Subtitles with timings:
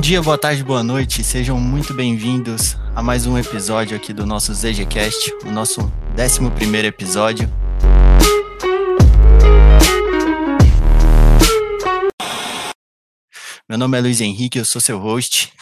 [0.00, 1.22] dia, boa tarde, boa noite.
[1.22, 7.52] Sejam muito bem-vindos a mais um episódio aqui do nosso ZGCast, o nosso 11 episódio.
[13.68, 15.52] Meu nome é Luiz Henrique, eu sou seu host.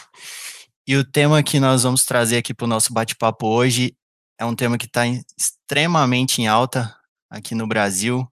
[0.87, 3.93] E o tema que nós vamos trazer aqui para o nosso bate-papo hoje
[4.39, 5.03] é um tema que está
[5.37, 6.95] extremamente em alta
[7.29, 8.25] aqui no Brasil,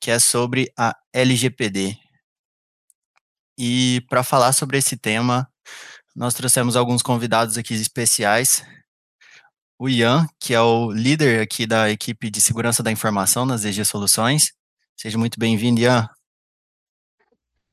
[0.00, 2.03] que é sobre a LGPD.
[3.58, 5.48] E para falar sobre esse tema,
[6.14, 8.64] nós trouxemos alguns convidados aqui especiais.
[9.78, 13.84] O Ian, que é o líder aqui da equipe de segurança da informação nas EG
[13.84, 14.52] Soluções.
[14.96, 16.08] Seja muito bem-vindo, Ian.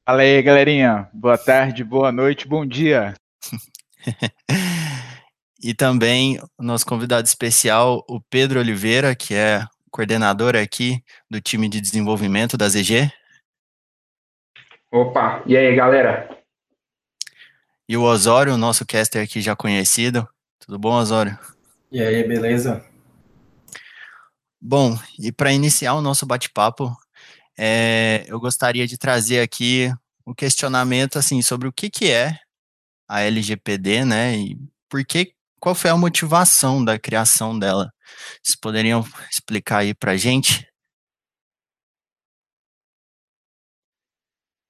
[0.06, 1.10] Fala aí, galerinha.
[1.14, 3.14] Boa tarde, boa noite, bom dia.
[5.62, 11.70] e também o nosso convidado especial, o Pedro Oliveira, que é coordenador aqui do time
[11.70, 13.12] de desenvolvimento da ZG.
[14.94, 16.38] Opa, e aí, galera?
[17.88, 20.28] E o Osório, nosso caster aqui já conhecido.
[20.60, 21.40] Tudo bom, Osório?
[21.90, 22.86] E aí, beleza?
[24.60, 26.94] Bom, e para iniciar o nosso bate-papo,
[27.58, 29.90] é, eu gostaria de trazer aqui
[30.28, 32.38] um questionamento assim sobre o que, que é
[33.08, 34.36] a LGPD, né?
[34.36, 34.58] E
[34.90, 37.94] por que, qual foi a motivação da criação dela?
[38.44, 40.68] Vocês poderiam explicar aí para a gente?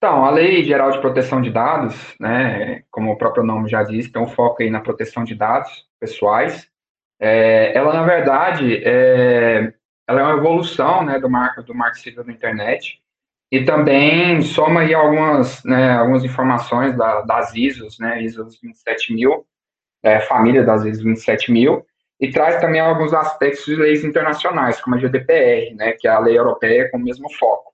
[0.04, 4.10] Então, a Lei Geral de Proteção de Dados, né, como o próprio nome já diz,
[4.10, 6.68] tem um foco aí na proteção de dados pessoais.
[7.20, 9.72] É, ela, na verdade, é,
[10.08, 13.00] ela é uma evolução né, do marco do marco civil da internet
[13.52, 19.46] e também soma aí algumas, né, algumas informações da, das ISOs, né, ISOs 27000,
[20.02, 21.86] é, família das ISOs 27000,
[22.20, 26.18] e traz também alguns aspectos de leis internacionais, como a GDPR, né, que é a
[26.18, 27.71] lei europeia com o mesmo foco.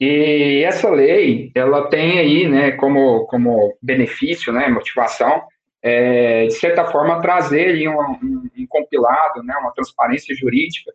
[0.00, 5.42] E essa lei, ela tem aí, né, como, como benefício, né, motivação,
[5.82, 10.92] é, de certa forma, trazer aí um, um, um compilado, né, uma transparência jurídica,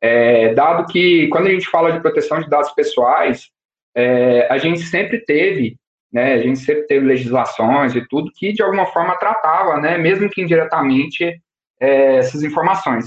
[0.00, 3.50] é, dado que, quando a gente fala de proteção de dados pessoais,
[3.94, 5.76] é, a gente sempre teve,
[6.12, 10.28] né, a gente sempre teve legislações e tudo que, de alguma forma, tratava, né, mesmo
[10.28, 11.40] que indiretamente,
[11.80, 13.06] é, essas informações.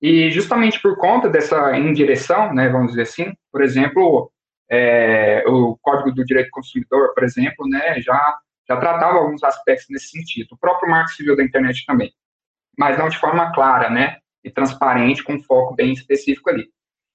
[0.00, 4.30] E justamente por conta dessa indireção, né, vamos dizer assim, por exemplo,
[4.70, 8.38] é, o Código do Direito do Consumidor, por exemplo, né, já,
[8.68, 10.48] já tratava alguns aspectos nesse sentido.
[10.52, 12.12] O próprio Marco Civil da Internet também,
[12.76, 16.68] mas não de forma clara, né, e transparente, com foco bem específico ali.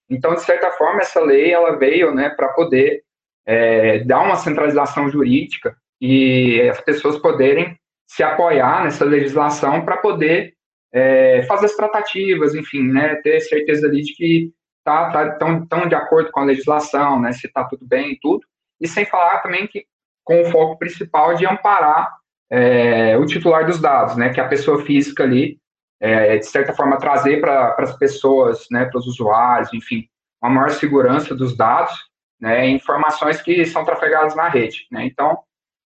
[0.10, 3.04] Então, de certa forma, essa lei ela veio, né, para poder
[3.46, 10.54] é, dar uma centralização jurídica e as pessoas poderem se apoiar nessa legislação para poder
[10.92, 14.52] é, fazer as tratativas, enfim, né, ter certeza ali de que
[14.84, 18.20] tá, tá tão, tão de acordo com a legislação, né, se está tudo bem e
[18.20, 18.46] tudo,
[18.80, 19.86] e sem falar também que
[20.24, 22.16] com o foco principal de amparar
[22.50, 25.58] é, o titular dos dados, né, que é a pessoa física ali,
[26.00, 30.08] é, de certa forma, trazer para as pessoas, né, para os usuários, enfim,
[30.42, 31.94] uma maior segurança dos dados,
[32.40, 35.40] né, informações que são trafegadas na rede, né, então,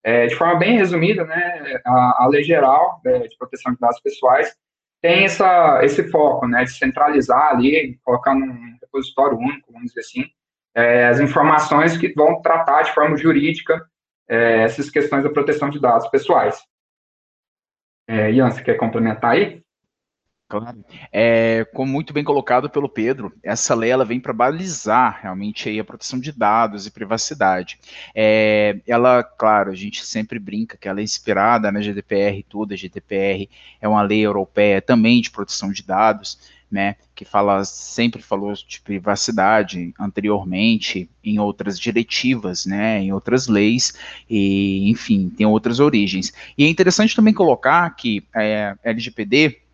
[0.04, 4.00] é, de forma bem resumida, né, a, a lei geral é, de proteção de dados
[4.00, 4.56] pessoais
[5.06, 10.26] tem essa, esse foco, né, de centralizar ali, colocar num repositório único, vamos dizer assim,
[10.74, 13.88] é, as informações que vão tratar de forma jurídica
[14.28, 16.60] é, essas questões da proteção de dados pessoais.
[18.08, 19.64] É, Ian, você quer complementar aí?
[20.48, 20.86] Claro.
[21.12, 25.80] É, como muito bem colocado pelo Pedro, essa lei ela vem para balizar realmente aí
[25.80, 27.80] a proteção de dados e privacidade.
[28.14, 32.74] É, ela, claro, a gente sempre brinca que ela é inspirada na GDPR e tudo,
[32.74, 33.50] a GDPR
[33.82, 36.38] é uma lei europeia também de proteção de dados,
[36.70, 43.94] né, que fala, sempre falou de privacidade anteriormente em outras diretivas, né, em outras leis,
[44.30, 46.32] e enfim, tem outras origens.
[46.56, 49.65] E é interessante também colocar que é, LGPD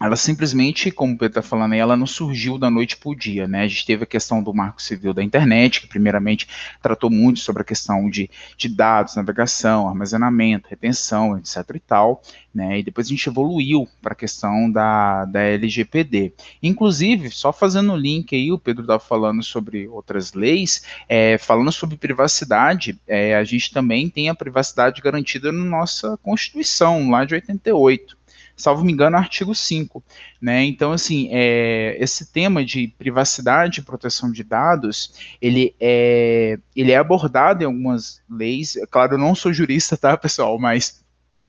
[0.00, 3.48] ela simplesmente, como o Pedro está falando ela não surgiu da noite para o dia,
[3.48, 3.62] né?
[3.62, 6.48] A gente teve a questão do marco civil da internet, que primeiramente
[6.80, 12.22] tratou muito sobre a questão de, de dados, navegação, armazenamento, retenção, etc e tal,
[12.54, 12.78] né?
[12.78, 16.32] E depois a gente evoluiu para a questão da, da LGPD.
[16.62, 21.72] Inclusive, só fazendo o link aí, o Pedro estava falando sobre outras leis, é, falando
[21.72, 27.34] sobre privacidade, é, a gente também tem a privacidade garantida na nossa Constituição, lá de
[27.34, 28.17] 88
[28.58, 30.02] salvo me engano, artigo 5.
[30.40, 30.64] Né?
[30.64, 36.96] Então, assim, é, esse tema de privacidade e proteção de dados, ele é, ele é
[36.96, 38.76] abordado em algumas leis.
[38.90, 41.02] Claro, eu não sou jurista, tá, pessoal, mas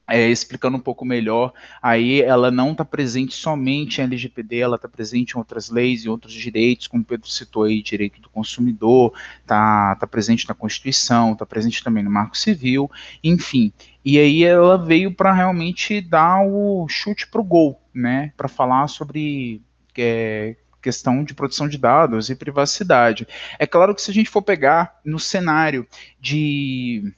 [0.10, 4.90] é, explicando um pouco melhor, aí ela não está presente somente em LGPD, ela está
[4.90, 9.14] presente em outras leis e outros direitos, como o Pedro citou aí, direito do consumidor,
[9.42, 12.90] está tá presente na Constituição, está presente também no Marco Civil,
[13.24, 13.72] enfim.
[14.04, 18.88] E aí ela veio para realmente dar o chute para o gol, né, para falar
[18.88, 19.62] sobre
[19.98, 23.28] é, questão de proteção de dados e privacidade.
[23.57, 25.86] É claro que se a gente for pegar no cenário
[26.19, 27.13] de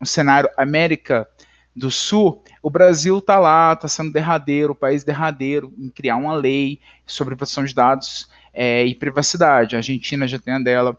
[0.00, 1.28] um cenário América
[1.74, 6.34] do Sul, o Brasil está lá, está sendo derradeiro, o país derradeiro em criar uma
[6.34, 9.76] lei sobre proteção de dados é, e privacidade.
[9.76, 10.96] A Argentina já tem a dela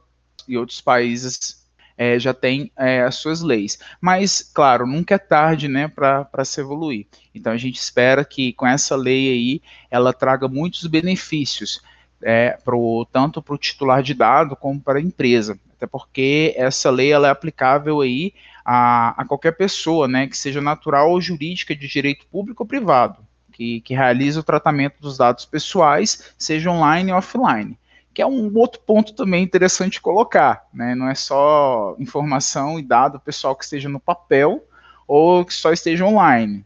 [0.47, 1.62] e outros países
[1.97, 3.79] é, já têm é, as suas leis.
[3.99, 7.07] Mas, claro, nunca é tarde né, para se evoluir.
[7.33, 11.81] Então a gente espera que com essa lei aí ela traga muitos benefícios.
[12.25, 16.89] É, pro, tanto para o titular de dado como para a empresa, até porque essa
[16.89, 21.75] lei ela é aplicável aí a, a qualquer pessoa, né, que seja natural ou jurídica
[21.75, 23.17] de direito público ou privado,
[23.51, 27.77] que, que realize o tratamento dos dados pessoais, seja online ou offline
[28.13, 30.93] que é um outro ponto também interessante colocar, né?
[30.93, 34.63] Não é só informação e dado pessoal que esteja no papel
[35.07, 36.65] ou que só esteja online,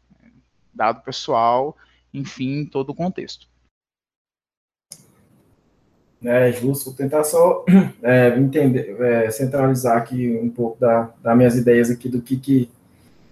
[0.74, 1.76] dado pessoal,
[2.14, 3.48] enfim, todo o contexto.
[6.24, 7.64] É justo, vou tentar só
[8.02, 12.70] é, entender, é, centralizar aqui um pouco da, das minhas ideias aqui do que, que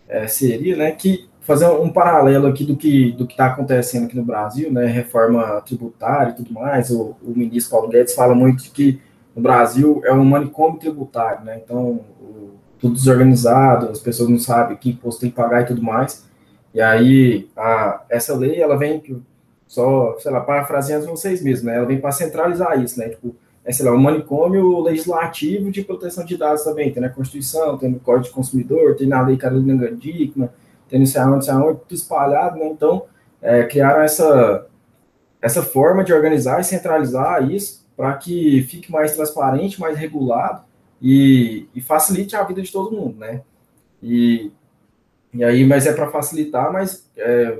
[0.07, 4.25] é, seria, né, que fazer um paralelo aqui do que do está acontecendo aqui no
[4.25, 8.99] Brasil, né, reforma tributária e tudo mais, o, o ministro Paulo Guedes fala muito que
[9.35, 14.75] no Brasil é um manicômio tributário, né, então o, tudo desorganizado, as pessoas não sabem
[14.75, 16.25] que imposto tem que pagar e tudo mais,
[16.73, 19.01] e aí a, essa lei, ela vem
[19.67, 21.77] só, sei lá, parafraseando vocês mesmos, né?
[21.77, 23.09] Ela vem para centralizar isso, né?
[23.09, 27.77] Tipo, é, sei lá, um manicômio legislativo de proteção de dados também, tem na Constituição,
[27.77, 30.49] tem no Código de Consumidor, tem na Lei Carolina Gandikman,
[30.89, 32.67] tem no sei aonde, sei aonde, tudo espalhado, né?
[32.67, 33.05] Então,
[33.41, 34.67] é, criaram essa,
[35.41, 40.63] essa forma de organizar e centralizar isso para que fique mais transparente, mais regulado
[41.01, 43.41] e, e, facilite a vida de todo mundo, né?
[44.01, 44.51] E,
[45.33, 47.59] e aí, mas é para facilitar, mas é,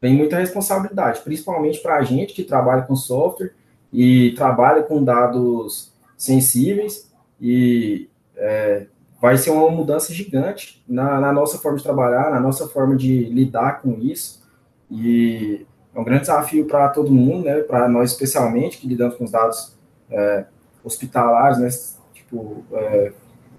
[0.00, 3.52] tem muita responsabilidade, principalmente para a gente que trabalha com software
[3.92, 7.10] e trabalha com dados sensíveis
[7.40, 8.86] e é,
[9.24, 13.24] vai ser uma mudança gigante na, na, nossa forma de trabalhar, na nossa forma de
[13.24, 14.42] lidar com isso
[14.90, 19.24] e é um grande desafio para todo mundo, né, para nós especialmente que lidamos com
[19.24, 19.74] os dados
[20.10, 20.44] é,
[20.84, 21.70] hospitalares, né,
[22.12, 23.12] tipo, é,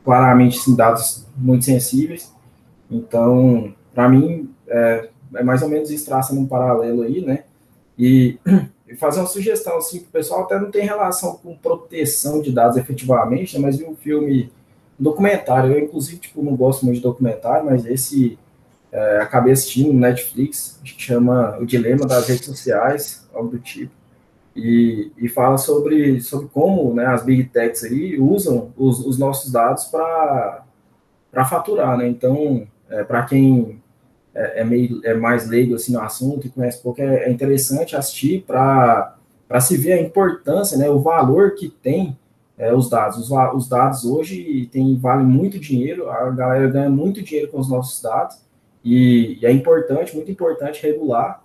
[0.03, 2.31] claramente sim, dados muito sensíveis.
[2.91, 7.43] Então, para mim, é, é mais ou menos isso traça num paralelo aí, né?
[7.97, 8.37] E,
[8.87, 12.51] e fazer uma sugestão assim para o pessoal, até não tem relação com proteção de
[12.51, 14.64] dados efetivamente, né, mas vi um filme, um
[14.97, 18.37] documentário, eu inclusive tipo, não gosto muito de documentário, mas esse
[18.91, 23.91] é, acabei assistindo no Netflix, chama O Dilema das Redes Sociais, algo do tipo,
[24.55, 29.51] e, e fala sobre, sobre como né, as big techs aí usam os, os nossos
[29.51, 30.63] dados para
[31.49, 32.07] faturar, né?
[32.07, 33.81] Então, é, para quem
[34.33, 37.97] é, é, meio, é mais leigo assim, no assunto e conhece pouco, é, é interessante
[37.97, 39.17] assistir para
[39.59, 42.17] se ver a importância, né, o valor que tem
[42.57, 43.17] é, os dados.
[43.17, 47.69] Os, os dados hoje tem, valem muito dinheiro, a galera ganha muito dinheiro com os
[47.69, 48.37] nossos dados,
[48.83, 51.43] e, e é importante, muito importante regular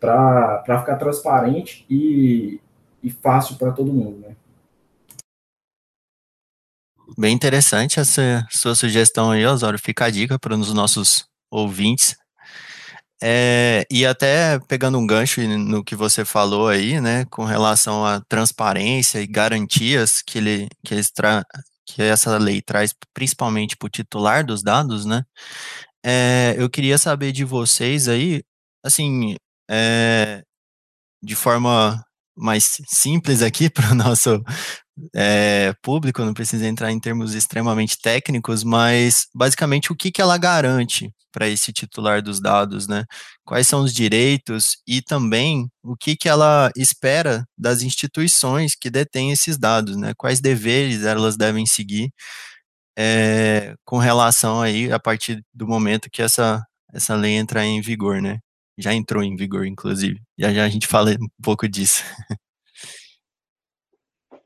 [0.00, 2.60] para ficar transparente e,
[3.02, 4.34] e fácil para todo mundo, né?
[7.16, 9.78] Bem interessante essa sua sugestão aí, Osório.
[9.78, 12.16] Fica a dica para os nossos ouvintes
[13.22, 18.20] é, e até pegando um gancho no que você falou aí, né, com relação à
[18.28, 21.12] transparência e garantias que, ele, que, eles
[21.86, 25.24] que essa lei traz principalmente para o titular dos dados, né,
[26.04, 28.42] é, eu queria saber de vocês aí,
[28.84, 29.36] assim,
[29.70, 30.42] é,
[31.22, 32.04] de forma
[32.36, 34.42] mais simples aqui para o nosso
[35.14, 40.38] é, público, não precisa entrar em termos extremamente técnicos, mas basicamente o que, que ela
[40.38, 43.04] garante para esse titular dos dados, né?
[43.44, 49.32] Quais são os direitos e também o que, que ela espera das instituições que detêm
[49.32, 50.12] esses dados, né?
[50.16, 52.12] Quais deveres elas devem seguir
[52.96, 58.20] é, com relação aí a partir do momento que essa, essa lei entrar em vigor,
[58.22, 58.38] né?
[58.78, 60.20] Já entrou em vigor, inclusive.
[60.38, 62.02] Já já a gente fala um pouco disso.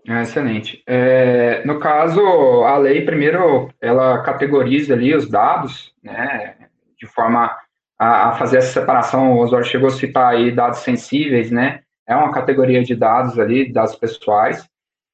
[0.06, 0.82] É, excelente.
[0.86, 2.20] É, no caso,
[2.64, 6.56] a lei, primeiro, ela categoriza ali os dados, né,
[6.98, 7.56] de forma
[7.98, 12.14] a, a fazer essa separação, o Oswald chegou a citar aí dados sensíveis, né, é
[12.14, 14.68] uma categoria de dados ali, dados pessoais,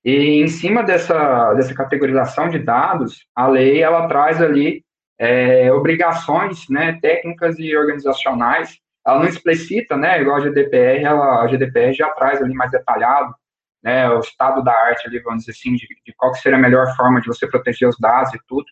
[0.05, 4.85] e em cima dessa, dessa categorização de dados, a lei, ela traz ali
[5.19, 8.79] é, obrigações né, técnicas e organizacionais.
[9.07, 13.35] Ela não explicita, né, igual a GDPR, ela, a GDPR já traz ali mais detalhado
[13.83, 16.95] né, o estado da arte ali, vamos dizer assim, de, de qual seria a melhor
[16.97, 18.65] forma de você proteger os dados e tudo.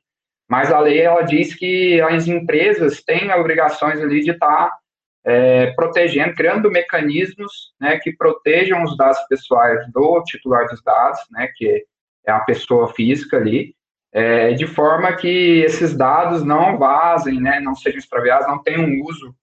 [0.48, 4.76] Mas a lei, ela diz que as empresas têm obrigações ali de estar tá,
[5.24, 11.48] é, protegendo, criando mecanismos né, que protejam os dados pessoais do titular dos dados, né,
[11.56, 11.84] que
[12.26, 13.74] é a pessoa física ali,
[14.12, 19.04] é, de forma que esses dados não vazem, né, não sejam extraviados, não tenham um
[19.04, 19.34] uso,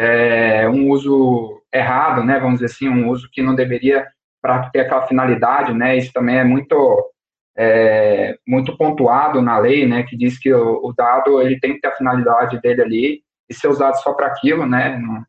[0.00, 4.06] é, um uso errado, né, vamos dizer assim, um uso que não deveria
[4.40, 5.98] para ter aquela finalidade, né?
[5.98, 7.12] Isso também é muito
[7.54, 10.02] é, muito pontuado na lei, né?
[10.04, 13.52] Que diz que o, o, dado ele tem que ter a finalidade dele ali e
[13.52, 14.96] ser usado só para aquilo, né?
[14.96, 15.22] Não,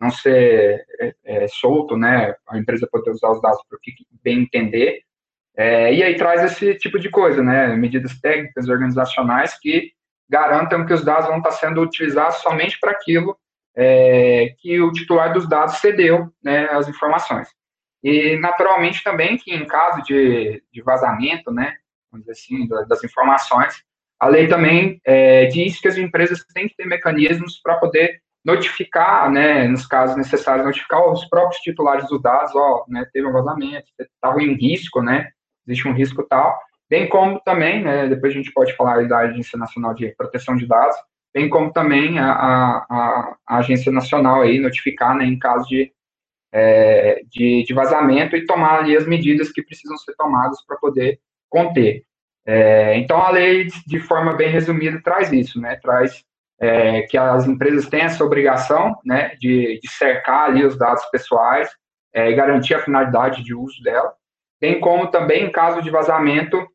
[0.00, 2.34] não ser é, é, solto, né?
[2.48, 3.92] A empresa poder usar os dados para o que
[4.24, 5.02] bem entender.
[5.56, 7.68] É, e aí traz esse tipo de coisa, né?
[7.76, 9.92] Medidas técnicas, organizacionais que
[10.28, 13.36] garantam que os dados vão estar sendo utilizados somente para aquilo
[13.80, 16.68] é, que o titular dos dados cedeu, né?
[16.70, 17.48] As informações.
[18.02, 21.74] E, naturalmente, também que em caso de, de vazamento, né,
[22.10, 23.82] vamos assim, das informações,
[24.20, 29.30] a lei também é, diz que as empresas têm que ter mecanismos para poder notificar,
[29.30, 33.86] né, nos casos necessários, notificar os próprios titulares dos dados, ó, né, teve um vazamento,
[33.98, 35.28] estava em risco, né,
[35.66, 36.58] existe um risco tal,
[36.88, 40.66] bem como também, né, depois a gente pode falar da Agência Nacional de Proteção de
[40.66, 40.96] Dados,
[41.34, 45.92] bem como também a, a, a Agência Nacional aí notificar, né, em caso de
[46.50, 51.20] é, de, de, vazamento e tomar ali as medidas que precisam ser tomadas para poder
[51.48, 52.04] conter.
[52.46, 55.76] É, então, a lei, de forma bem resumida, traz isso, né?
[55.76, 56.24] Traz
[56.60, 61.68] é, que as empresas têm essa obrigação, né, de, de cercar ali os dados pessoais
[62.12, 64.12] é, e garantir a finalidade de uso dela,
[64.60, 66.66] bem como também, em caso de vazamento,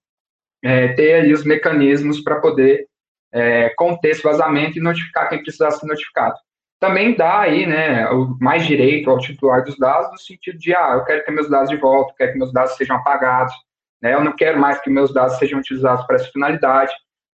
[0.63, 2.87] é, ter ali os mecanismos para poder
[3.33, 6.35] é, conter esse vazamento e notificar quem precisar ser notificado
[6.83, 8.05] também dá aí, né,
[8.41, 11.69] mais direito ao titular dos dados, no sentido de, ah, eu quero ter meus dados
[11.69, 13.53] de volta, quero que meus dados sejam apagados,
[14.01, 16.91] né, eu não quero mais que meus dados sejam utilizados para essa finalidade,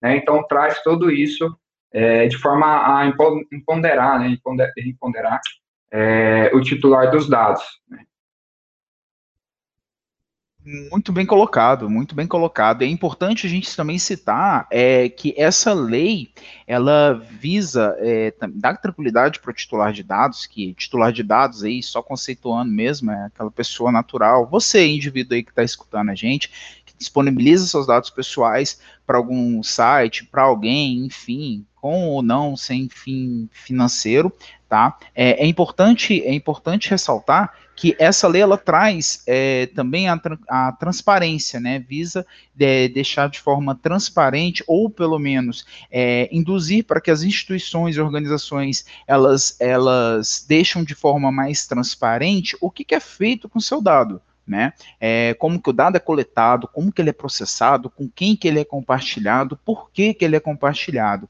[0.03, 1.55] né, então traz tudo isso
[1.93, 3.07] é, de forma a
[3.53, 4.35] empoderar, né,
[4.79, 5.41] empoderar
[5.93, 7.63] é, o titular dos dados.
[7.87, 7.99] Né.
[10.66, 12.80] Muito bem colocado, muito bem colocado.
[12.80, 16.30] É importante a gente também citar é, que essa lei
[16.66, 21.83] ela visa é, dar tranquilidade para o titular de dados, que titular de dados aí,
[21.83, 26.50] só conceituando mesmo, é aquela pessoa natural, você, indivíduo aí que está escutando a gente,
[26.87, 32.88] que disponibiliza seus dados pessoais para algum site, para alguém, enfim, com ou não, sem
[32.88, 34.33] fim financeiro,
[34.66, 34.97] tá?
[35.14, 40.73] É, é importante, é importante ressaltar que essa lei ela traz é, também a, a,
[40.73, 41.78] transparência, né?
[41.78, 47.97] Visa de, deixar de forma transparente ou pelo menos é, induzir para que as instituições
[47.97, 53.61] e organizações elas elas deixam de forma mais transparente o que, que é feito com
[53.61, 54.21] seu dado.
[54.47, 54.75] Né?
[55.00, 58.47] É, como que o dado é coletado, como que ele é processado, com quem que
[58.47, 61.26] ele é compartilhado, por que que ele é compartilhado.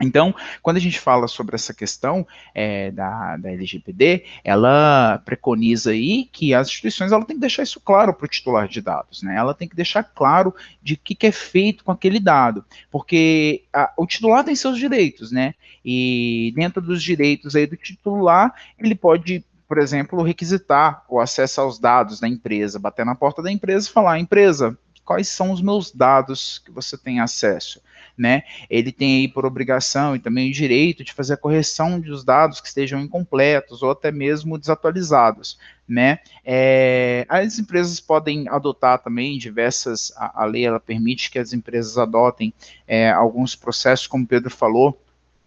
[0.00, 6.28] Então, quando a gente fala sobre essa questão é, da, da LGPD, ela preconiza aí
[6.30, 9.36] que as instituições ela tem que deixar isso claro para o titular de dados, né?
[9.36, 13.92] Ela tem que deixar claro de que, que, é feito com aquele dado, porque a,
[13.96, 15.54] o titular tem seus direitos, né?
[15.82, 21.78] E dentro dos direitos aí do titular, ele pode por exemplo, requisitar o acesso aos
[21.78, 25.90] dados da empresa, bater na porta da empresa e falar, empresa, quais são os meus
[25.90, 27.80] dados que você tem acesso?
[28.16, 28.42] Né?
[28.70, 32.60] Ele tem aí por obrigação e também o direito de fazer a correção dos dados
[32.60, 36.18] que estejam incompletos ou até mesmo desatualizados, né?
[36.44, 41.98] É, as empresas podem adotar também diversas, a, a, lei ela permite que as empresas
[41.98, 42.52] adotem
[42.86, 44.98] é, alguns processos, como o Pedro falou,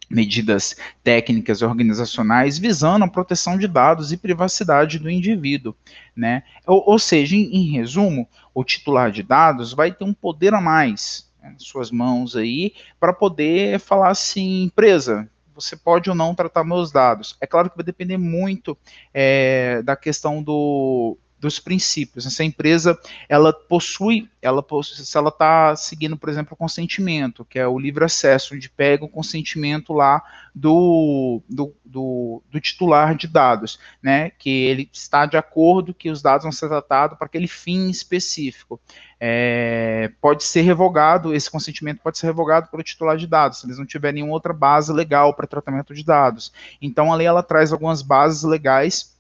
[0.09, 5.75] medidas técnicas organizacionais visando a proteção de dados e privacidade do indivíduo,
[6.15, 6.43] né?
[6.65, 10.61] Ou, ou seja, em, em resumo, o titular de dados vai ter um poder a
[10.61, 16.91] mais, suas mãos aí, para poder falar assim, empresa, você pode ou não tratar meus
[16.91, 17.36] dados.
[17.41, 18.77] É claro que vai depender muito
[19.13, 22.25] é, da questão do, dos princípios.
[22.25, 27.58] Essa empresa, ela possui, ela possui, se ela está seguindo, por exemplo, o consentimento, que
[27.58, 30.22] é o livre acesso, onde pega o consentimento lá
[30.53, 36.22] do, do, do, do titular de dados, né, que ele está de acordo que os
[36.22, 38.79] dados vão ser tratados para aquele fim específico.
[39.22, 43.77] É, pode ser revogado, esse consentimento pode ser revogado pelo titular de dados, se eles
[43.77, 46.53] não tiverem outra base legal para tratamento de dados.
[46.81, 49.18] Então, a lei ela traz algumas bases legais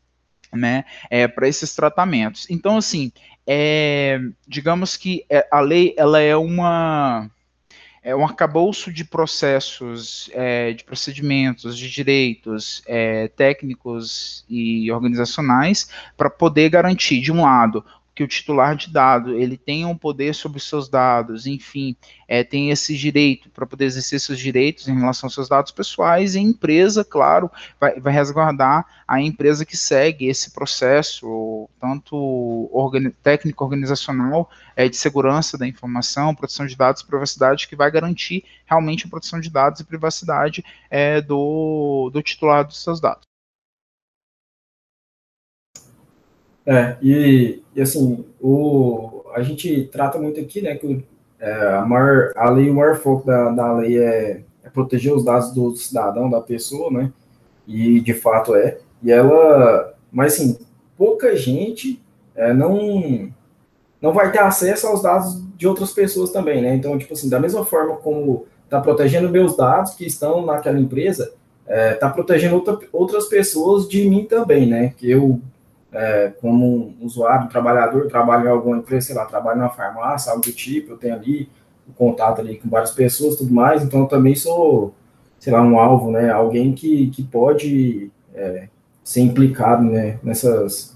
[0.51, 2.47] né, é, para esses tratamentos.
[2.49, 3.11] Então, assim,
[3.45, 7.29] é, digamos que é, a lei ela é uma
[8.01, 16.29] é um arcabouço de processos, é, de procedimentos, de direitos é, técnicos e organizacionais para
[16.29, 17.83] poder garantir, de um lado,
[18.19, 21.95] que o titular de dado ele tenha um poder sobre os seus dados, enfim,
[22.27, 26.35] é, tem esse direito para poder exercer seus direitos em relação aos seus dados pessoais,
[26.35, 27.49] e a empresa, claro,
[27.79, 34.97] vai, vai resguardar a empresa que segue esse processo, tanto organi técnico organizacional, é, de
[34.97, 39.79] segurança da informação, proteção de dados, privacidade, que vai garantir realmente a proteção de dados
[39.79, 43.28] e privacidade é, do, do titular dos seus dados.
[46.69, 51.03] É, e, e, assim, o, a gente trata muito aqui, né, que
[51.39, 55.25] é, a, maior, a lei, o maior foco da, da lei é, é, proteger os
[55.25, 57.11] dados do cidadão, da pessoa, né,
[57.67, 60.59] e de fato é, e ela, mas assim,
[60.95, 61.99] pouca gente
[62.35, 63.31] é, não,
[63.99, 67.39] não vai ter acesso aos dados de outras pessoas também, né, então, tipo assim, da
[67.39, 71.33] mesma forma como está protegendo meus dados que estão naquela empresa,
[71.67, 75.41] está é, protegendo outra, outras pessoas de mim também, né, que eu
[75.91, 80.43] é, como um usuário, trabalhador, trabalho em alguma empresa, sei lá, trabalho numa farmácia, algo
[80.43, 81.49] do tipo, eu tenho ali
[81.87, 84.93] o contato ali com várias pessoas tudo mais, então eu também sou,
[85.39, 88.67] sei lá, um alvo, né, alguém que, que pode é,
[89.03, 90.95] ser implicado, né, nessas,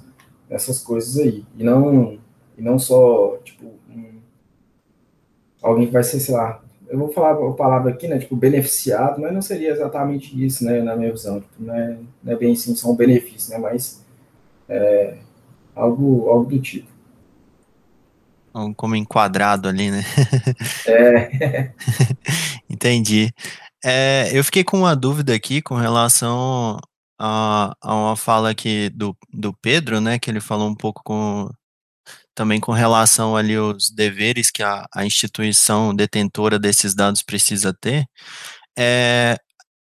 [0.50, 2.20] nessas coisas aí, e não,
[2.56, 4.20] e não só, tipo, um,
[5.62, 9.20] alguém que vai ser, sei lá, eu vou falar a palavra aqui, né, tipo, beneficiado,
[9.20, 12.54] mas não seria exatamente isso, né, na minha visão, tipo, não, é, não é bem
[12.54, 14.03] assim, só um benefício, né, mas
[14.70, 15.18] é,
[15.76, 16.92] algo, algo do tipo.
[18.76, 20.04] Como enquadrado ali, né?
[20.88, 21.74] É.
[22.70, 23.34] Entendi.
[23.84, 26.78] É, eu fiquei com uma dúvida aqui com relação
[27.20, 30.20] a, a uma fala aqui do, do Pedro, né?
[30.20, 31.50] Que ele falou um pouco com,
[32.36, 38.06] também com relação ali aos deveres que a, a instituição detentora desses dados precisa ter.
[38.78, 39.38] É,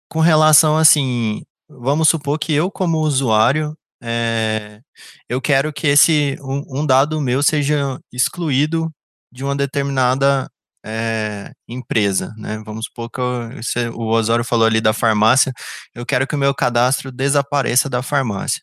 [0.09, 4.81] com relação, assim, vamos supor que eu, como usuário, é,
[5.29, 8.91] eu quero que esse um, um, dado meu seja excluído
[9.31, 10.49] de uma determinada
[10.85, 12.61] é, empresa, né?
[12.65, 15.53] Vamos supor que eu, o Osório falou ali da farmácia,
[15.95, 18.61] eu quero que o meu cadastro desapareça da farmácia.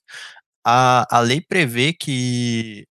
[0.65, 2.87] A, a lei prevê que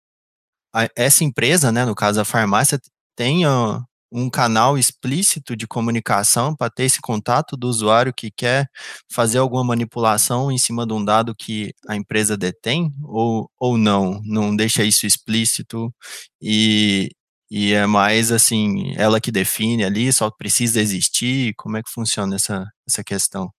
[0.73, 2.79] a, essa empresa, né, no caso a farmácia,
[3.15, 8.67] tenha um canal explícito de comunicação para ter esse contato do usuário que quer
[9.11, 14.19] fazer alguma manipulação em cima de um dado que a empresa detém ou, ou não,
[14.23, 15.93] não deixa isso explícito
[16.41, 17.11] e,
[17.51, 22.35] e é mais assim, ela que define ali, só precisa existir, como é que funciona
[22.35, 23.51] essa, essa questão?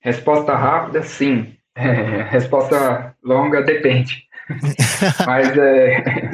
[0.00, 1.56] Resposta rápida, sim.
[1.74, 4.24] É, resposta longa, depende.
[5.26, 6.30] Mas é,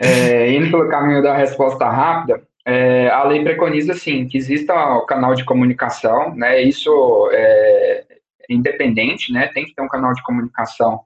[0.00, 5.04] é, indo pelo caminho da resposta rápida, é, a lei preconiza, sim, que exista o
[5.04, 8.04] canal de comunicação, né, isso é
[8.48, 11.00] independente, né, tem que ter um canal de comunicação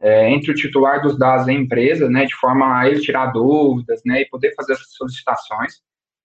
[0.00, 3.26] é, entre o titular dos dados e a empresa, né, de forma a ele tirar
[3.26, 5.80] dúvidas, né, e poder fazer essas solicitações.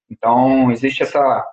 [0.10, 1.46] Então, existe essa,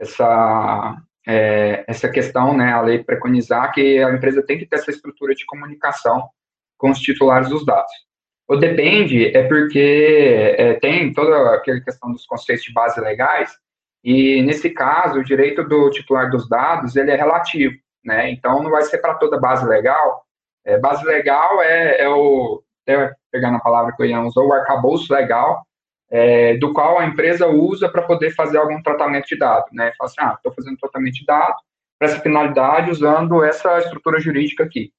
[0.00, 4.90] essa, é, essa questão, né, a lei preconizar que a empresa tem que ter essa
[4.90, 6.28] estrutura de comunicação
[6.76, 7.92] com os titulares dos dados.
[8.48, 13.52] O depende é porque é, tem toda aquela questão dos conceitos de base legais,
[14.02, 18.30] e nesse caso, o direito do titular dos dados, ele é relativo, né?
[18.30, 20.24] Então, não vai ser para toda base legal.
[20.64, 24.52] É, base legal é, é o, até pegando a palavra que eu ia usar, o
[24.52, 25.62] arcabouço legal,
[26.10, 29.92] é, do qual a empresa usa para poder fazer algum tratamento de dados, né?
[29.98, 31.62] Fala assim, ah, estou fazendo tratamento de dados
[31.98, 34.90] para essa finalidade usando essa estrutura jurídica aqui.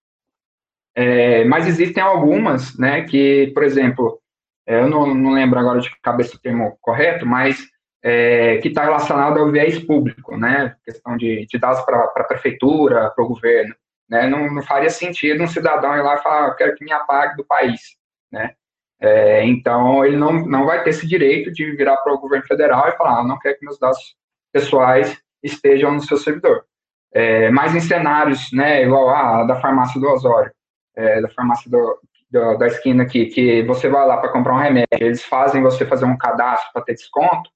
[0.95, 4.19] É, mas existem algumas, né, que, por exemplo,
[4.67, 7.67] é, eu não, não, lembro agora de cabeça o termo correto, mas
[8.03, 13.11] é, que está relacionado ao viés público, né, questão de, de dados para a prefeitura,
[13.11, 13.75] para o governo,
[14.09, 16.91] né, não, não, faria sentido um cidadão ir lá e falar, eu quero que me
[16.91, 17.95] apague do país,
[18.31, 18.53] né,
[18.99, 22.89] é, então ele não, não vai ter esse direito de virar para o governo federal
[22.89, 24.15] e falar, ah, não quero que meus dados
[24.51, 26.65] pessoais estejam no seu servidor.
[27.13, 30.51] É, mas em cenários, né, igual a da farmácia do Osório,
[30.95, 31.99] é, da farmácia do,
[32.29, 35.85] do, da esquina aqui, que você vai lá para comprar um remédio, eles fazem você
[35.85, 37.49] fazer um cadastro para ter desconto,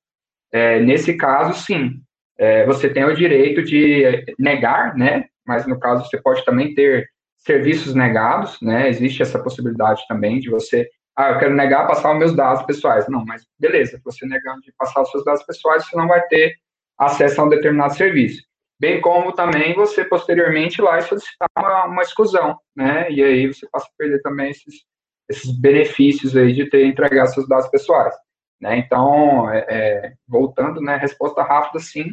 [0.52, 2.00] é, nesse caso, sim,
[2.38, 5.26] é, você tem o direito de negar, né?
[5.46, 8.88] Mas no caso você pode também ter serviços negados, né?
[8.88, 13.08] Existe essa possibilidade também de você, ah, eu quero negar passar os meus dados pessoais.
[13.08, 16.56] Não, mas beleza, você negando de passar os seus dados pessoais, você não vai ter
[17.00, 18.44] acesso a um determinado serviço
[18.84, 23.10] bem como também você posteriormente lá solicitar uma, uma exclusão, né?
[23.10, 24.84] E aí você passa a perder também esses,
[25.30, 28.14] esses benefícios aí de ter entregado seus dados pessoais.
[28.60, 28.80] Né?
[28.80, 32.08] Então, é, é, voltando, né, resposta rápida, sim,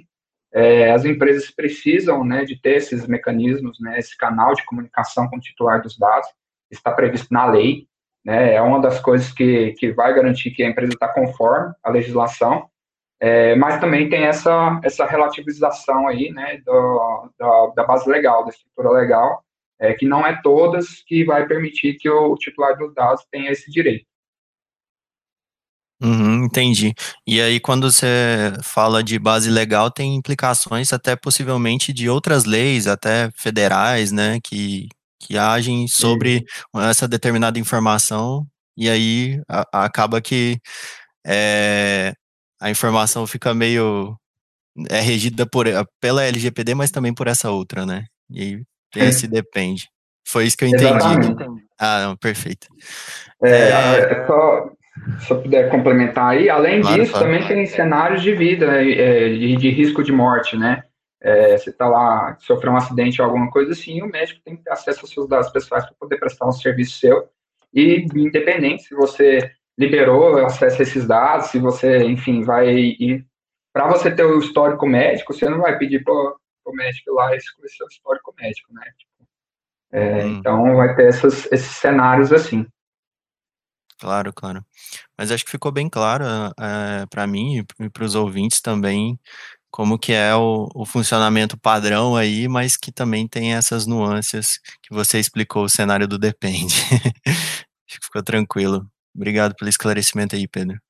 [0.55, 5.39] é, as empresas precisam né, de ter esses mecanismos, né, esse canal de comunicação com
[5.39, 6.29] o titular dos dados,
[6.71, 7.89] está previsto na lei,
[8.25, 11.91] né, é uma das coisas que, que vai garantir que a empresa está conforme à
[11.91, 12.70] legislação,
[13.21, 18.51] é, mas também tem essa, essa relativização aí, né, do, da, da base legal, da
[18.51, 19.45] estrutura legal,
[19.79, 23.71] é, que não é todas que vai permitir que o titular dos dados tenha esse
[23.71, 24.07] direito.
[26.03, 26.95] Uhum, entendi.
[27.27, 32.87] E aí, quando você fala de base legal, tem implicações até possivelmente de outras leis,
[32.87, 36.43] até federais, né, que, que agem sobre
[36.89, 40.59] essa determinada informação, e aí a, acaba que
[41.27, 42.15] é,
[42.61, 44.17] a informação fica meio
[44.89, 45.67] é regida por,
[46.01, 48.05] pela LGPD, mas também por essa outra, né?
[48.31, 49.09] E aí tem é.
[49.09, 49.89] esse depende.
[50.27, 51.65] Foi isso que eu entendi.
[51.79, 52.69] Ah, não, perfeito.
[53.43, 54.27] É, é, é...
[54.27, 54.71] Só,
[55.21, 57.27] se eu puder complementar aí, além claro, disso, claro.
[57.27, 60.83] também tem cenários de vida, é, de, de risco de morte, né?
[61.23, 64.65] É, você está lá, sofreu um acidente ou alguma coisa assim, o médico tem que
[64.65, 67.29] ter acesso aos seus dados pessoais para poder prestar um serviço seu.
[67.75, 73.27] E, independente se você liberou acesso a esses dados, se você, enfim, vai ir.
[73.73, 77.87] Para você ter o histórico médico, você não vai pedir para o médico lá esclarecer
[77.87, 78.85] o histórico médico, né?
[78.99, 79.29] Tipo,
[79.93, 80.37] é, hum.
[80.37, 82.67] Então, vai ter essas, esses cenários assim.
[83.99, 84.63] Claro, claro.
[85.17, 89.19] Mas acho que ficou bem claro é, para mim e para os ouvintes também
[89.71, 94.93] como que é o, o, funcionamento padrão aí, mas que também tem essas nuances que
[94.93, 96.75] você explicou o cenário do depende.
[97.25, 98.91] acho que ficou tranquilo.
[99.15, 100.81] Obrigado pelo esclarecimento aí, Pedro.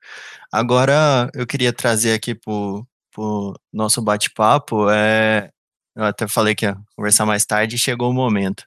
[0.53, 5.51] Agora, eu queria trazer aqui para o nosso bate-papo, é,
[5.97, 8.65] eu até falei que ia conversar mais tarde, chegou o momento,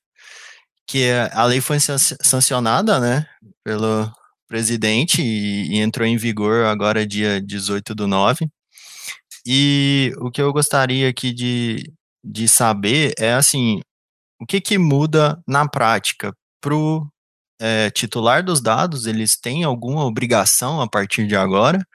[0.87, 3.27] que a lei foi sancionada, né,
[3.63, 4.11] pelo
[4.47, 8.47] presidente e, e entrou em vigor agora dia 18 do 9,
[9.45, 11.91] e o que eu gostaria aqui de,
[12.23, 13.81] de saber é, assim,
[14.39, 17.07] o que que muda na prática para o
[17.59, 21.85] é, titular dos dados, eles têm alguma obrigação a partir de agora,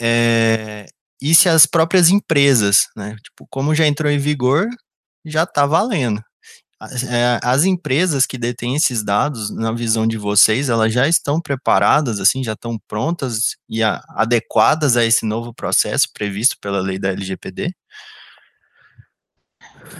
[0.00, 0.86] é,
[1.20, 4.68] e se as próprias empresas, né, tipo, como já entrou em vigor,
[5.24, 6.22] já está valendo.
[6.80, 11.40] As, é, as empresas que detêm esses dados, na visão de vocês, elas já estão
[11.40, 16.98] preparadas, assim, já estão prontas e a, adequadas a esse novo processo previsto pela lei
[16.98, 17.74] da LGPD?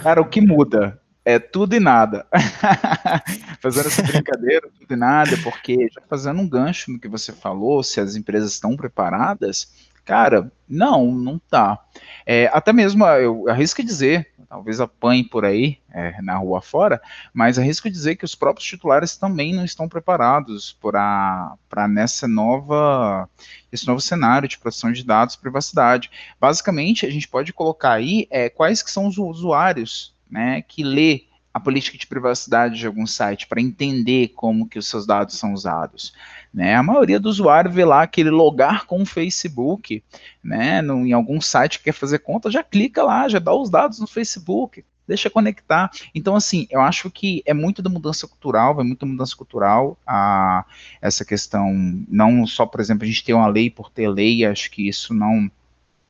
[0.01, 0.98] Cara, o que muda?
[1.29, 2.25] É tudo e nada.
[3.61, 7.83] fazendo essa brincadeira, tudo e nada, porque já fazendo um gancho no que você falou,
[7.83, 9.71] se as empresas estão preparadas,
[10.03, 11.79] cara, não, não tá.
[12.25, 16.99] É, até mesmo, eu arrisco dizer, talvez apanhe por aí, é, na rua fora,
[17.31, 23.29] mas arrisco dizer que os próprios titulares também não estão preparados para nessa nova
[23.71, 26.09] esse novo cenário de proteção de dados privacidade.
[26.39, 31.23] Basicamente, a gente pode colocar aí é, quais que são os usuários né, que lê
[31.53, 35.53] a política de privacidade de algum site para entender como que os seus dados são
[35.53, 36.13] usados.
[36.53, 36.75] Né?
[36.75, 40.03] A maioria do usuário vê lá aquele logar com o Facebook,
[40.43, 43.69] né, no, em algum site que quer fazer conta, já clica lá, já dá os
[43.69, 45.89] dados no Facebook, deixa conectar.
[46.13, 49.97] Então, assim, eu acho que é muito da mudança cultural, vai muito da mudança cultural
[50.05, 50.63] a
[51.01, 51.73] essa questão,
[52.07, 55.13] não só, por exemplo, a gente ter uma lei por ter lei, acho que isso
[55.13, 55.49] não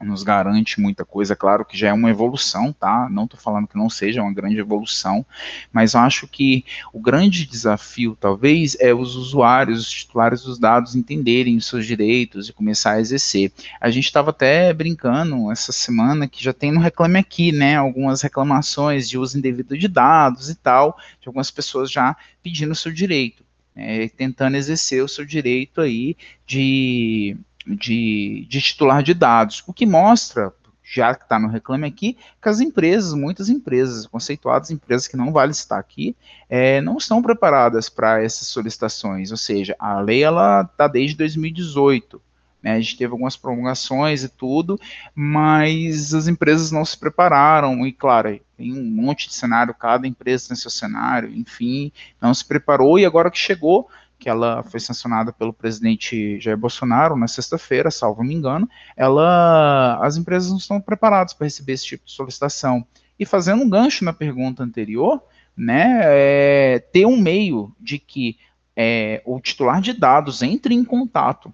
[0.02, 3.10] nos garante muita coisa, claro que já é uma evolução, tá?
[3.10, 5.26] Não estou falando que não seja uma grande evolução,
[5.74, 11.58] mas acho que o grande desafio, talvez, é os usuários, os titulares dos dados entenderem
[11.58, 13.52] os seus direitos e começar a exercer.
[13.80, 17.76] A gente estava até brincando essa semana que já tem no Reclame Aqui, né?
[17.76, 22.76] Algumas reclamações de uso indevido de dados e tal, de algumas pessoas já pedindo o
[22.76, 23.44] seu direito.
[23.76, 27.38] É, tentando exercer o seu direito aí de
[27.76, 30.54] de, de titular de dados, o que mostra,
[30.84, 35.32] já que está no reclame aqui, que as empresas, muitas empresas, conceituadas empresas que não
[35.32, 36.16] vale estar aqui,
[36.50, 42.20] é, não estão preparadas para essas solicitações, ou seja, a lei ela está desde 2018,
[42.62, 44.80] né, a gente teve algumas prolongações e tudo,
[45.16, 50.50] mas as empresas não se prepararam, e claro, tem um monte de cenário, cada empresa
[50.50, 53.88] tem seu cenário, enfim, não se preparou, e agora que chegou,
[54.20, 60.18] que ela foi sancionada pelo presidente Jair Bolsonaro na sexta-feira, salvo me engano, ela, as
[60.18, 62.86] empresas não estão preparadas para receber esse tipo de solicitação.
[63.18, 65.24] E fazendo um gancho na pergunta anterior,
[65.56, 68.38] né, é, ter um meio de que
[68.76, 71.54] é, o titular de dados entre em contato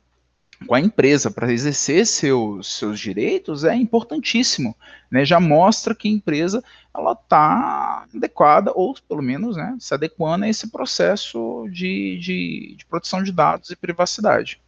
[0.68, 4.76] com a empresa para exercer seus, seus direitos é importantíssimo.
[5.12, 5.26] Né?
[5.26, 6.64] Já mostra que a empresa
[6.96, 12.86] ela está adequada, ou pelo menos né, se adequando a esse processo de, de, de
[12.86, 14.62] proteção de dados e privacidade.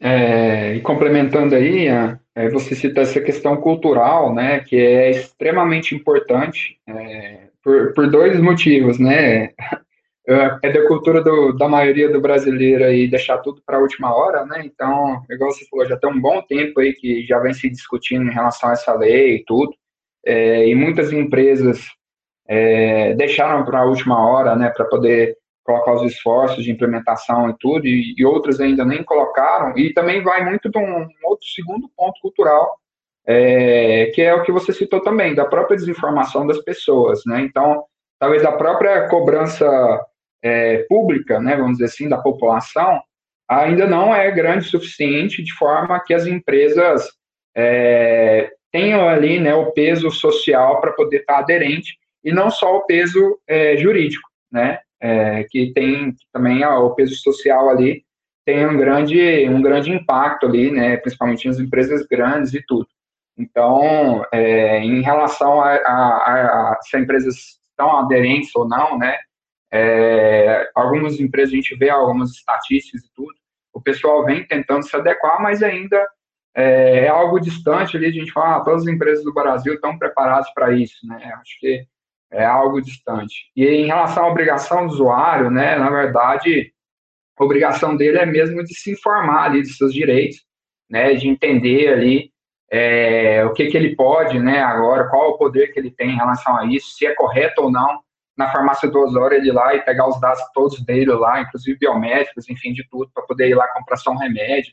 [0.00, 1.88] é, e complementando aí,
[2.34, 8.38] é, você cita essa questão cultural, né, que é extremamente importante é, por, por dois
[8.40, 9.50] motivos, né,
[10.62, 14.44] é da cultura do, da maioria do brasileiro aí deixar tudo para a última hora,
[14.44, 14.62] né?
[14.64, 18.28] Então, igual você falou, já tem um bom tempo aí que já vem se discutindo
[18.28, 19.74] em relação a essa lei e tudo,
[20.26, 21.86] é, e muitas empresas
[22.46, 27.54] é, deixaram para a última hora, né, para poder colocar os esforços de implementação e
[27.58, 31.46] tudo, e, e, outras ainda nem colocaram, e também vai muito de um, um outro
[31.46, 32.78] segundo ponto cultural,
[33.26, 37.42] é, que é o que você citou também, da própria desinformação das pessoas, né?
[37.42, 37.84] Então,
[38.18, 39.66] talvez a própria cobrança
[40.42, 43.00] é, pública, né, vamos dizer assim, da população,
[43.48, 47.08] ainda não é grande o suficiente de forma que as empresas
[47.56, 52.86] é, tenham ali né, o peso social para poder estar aderente e não só o
[52.86, 58.04] peso é, jurídico, né, é, que tem também ó, o peso social ali
[58.44, 62.86] tem um grande um grande impacto ali, né, principalmente nas empresas grandes e tudo.
[63.38, 67.36] Então, é, em relação a, a, a, se as empresas
[67.70, 69.16] estão aderentes ou não, né,
[69.72, 73.34] é, algumas empresas, a gente vê algumas estatísticas e tudo,
[73.72, 76.04] o pessoal vem tentando se adequar, mas ainda
[76.54, 79.98] é, é algo distante ali, a gente fala, ah, todas as empresas do Brasil estão
[79.98, 81.32] preparadas para isso, né?
[81.40, 81.86] Acho que
[82.30, 83.50] é algo distante.
[83.56, 86.72] E em relação à obrigação do usuário, né, na verdade,
[87.38, 90.44] a obrigação dele é mesmo de se informar ali dos seus direitos,
[90.90, 92.30] né, de entender ali
[92.70, 96.16] é, o que, que ele pode, né, agora, qual o poder que ele tem em
[96.16, 98.00] relação a isso, se é correto ou não
[98.38, 101.76] na farmácia do Osório ele ir lá e pegar os dados todos dele lá, inclusive
[101.76, 104.72] biométricos, enfim, de tudo, para poder ir lá comprar só um remédio,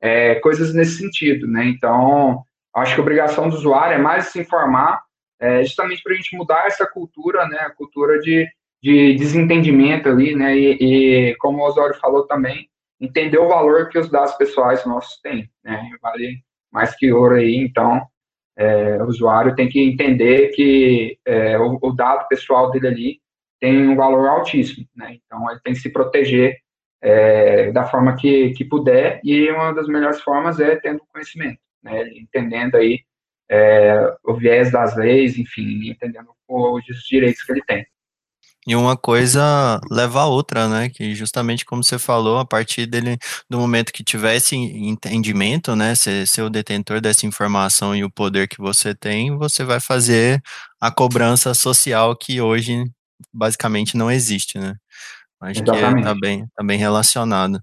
[0.00, 1.64] é, coisas nesse sentido, né?
[1.64, 2.42] Então,
[2.74, 5.00] acho que a obrigação do usuário é mais se informar,
[5.38, 7.58] é, justamente para a gente mudar essa cultura, né?
[7.60, 8.48] A cultura de,
[8.82, 10.58] de desentendimento ali, né?
[10.58, 12.68] E, e, como o Osório falou também,
[13.00, 15.88] entender o valor que os dados pessoais nossos têm, né?
[16.02, 18.04] Vale mais que ouro aí, então
[18.56, 23.20] é, o usuário tem que entender que é, o, o, dado pessoal dele ali
[23.60, 25.18] tem um valor altíssimo, né?
[25.24, 26.58] Então ele tem que se proteger
[27.02, 32.08] é, da forma que, que puder e uma das melhores formas é tendo conhecimento, né?
[32.10, 33.00] Entendendo aí
[33.50, 37.86] é, o viés das leis, enfim, entendendo os direitos que ele tem.
[38.66, 40.88] E uma coisa leva a outra, né?
[40.88, 45.94] Que justamente como você falou, a partir dele, do momento que tivesse entendimento, né?
[45.94, 50.42] Ser, ser o detentor dessa informação e o poder que você tem, você vai fazer
[50.80, 52.84] a cobrança social que hoje
[53.32, 54.74] basicamente não existe, né?
[55.40, 55.94] Acho Exatamente.
[55.94, 57.60] que está bem, tá bem relacionado.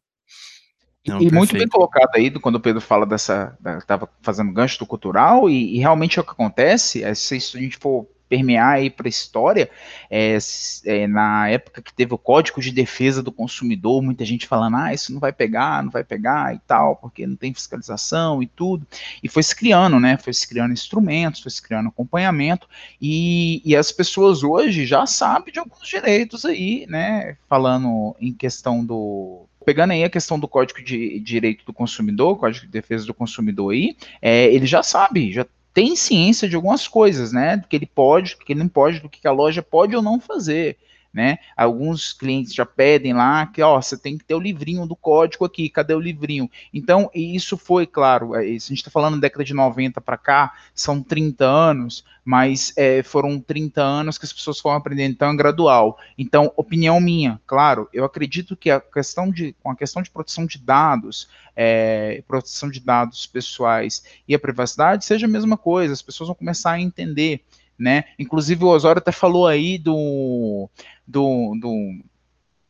[1.07, 3.57] Não, e muito bem colocado aí, quando o Pedro fala dessa.
[3.79, 7.59] Estava fazendo gancho do cultural, e, e, realmente é o que acontece, é, se a
[7.59, 9.69] gente for permear aí para a história,
[10.09, 10.37] é,
[10.85, 14.93] é, na época que teve o Código de Defesa do Consumidor, muita gente falando, ah,
[14.93, 18.87] isso não vai pegar, não vai pegar e tal, porque não tem fiscalização e tudo,
[19.21, 22.69] e foi se criando, né, foi se criando instrumentos, foi se criando acompanhamento,
[23.01, 28.85] e, e as pessoas hoje já sabem de alguns direitos aí, né, falando em questão
[28.85, 33.13] do, pegando aí a questão do Código de Direito do Consumidor, Código de Defesa do
[33.13, 37.57] Consumidor aí, é, ele já sabe, já tem ciência de algumas coisas, né?
[37.57, 40.01] Do que ele pode, do que ele não pode, do que a loja pode ou
[40.01, 40.77] não fazer
[41.13, 41.39] né?
[41.57, 45.43] Alguns clientes já pedem lá que, ó, você tem que ter o livrinho do código
[45.43, 46.49] aqui, cadê o livrinho?
[46.73, 50.53] Então, isso foi, claro, é, a gente está falando da década de 90 para cá,
[50.73, 55.35] são 30 anos, mas é, foram 30 anos que as pessoas foram aprendendo, então é
[55.35, 55.97] gradual.
[56.17, 60.45] Então, opinião minha, claro, eu acredito que a questão de, com a questão de proteção
[60.45, 66.01] de dados, é, proteção de dados pessoais e a privacidade seja a mesma coisa, as
[66.01, 67.43] pessoas vão começar a entender
[67.81, 68.03] né?
[68.19, 70.69] Inclusive o Osório até falou aí do,
[71.07, 72.03] do, do,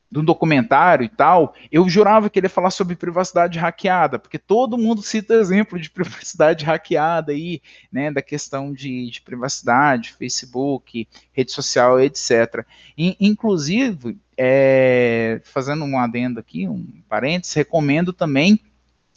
[0.09, 4.77] do documentário e tal, eu jurava que ele ia falar sobre privacidade hackeada, porque todo
[4.77, 11.51] mundo cita exemplo de privacidade hackeada aí, né, da questão de, de privacidade, Facebook, rede
[11.51, 12.65] social, etc.
[12.97, 18.61] E, inclusive, é, fazendo um adendo aqui, um parênteses, recomendo também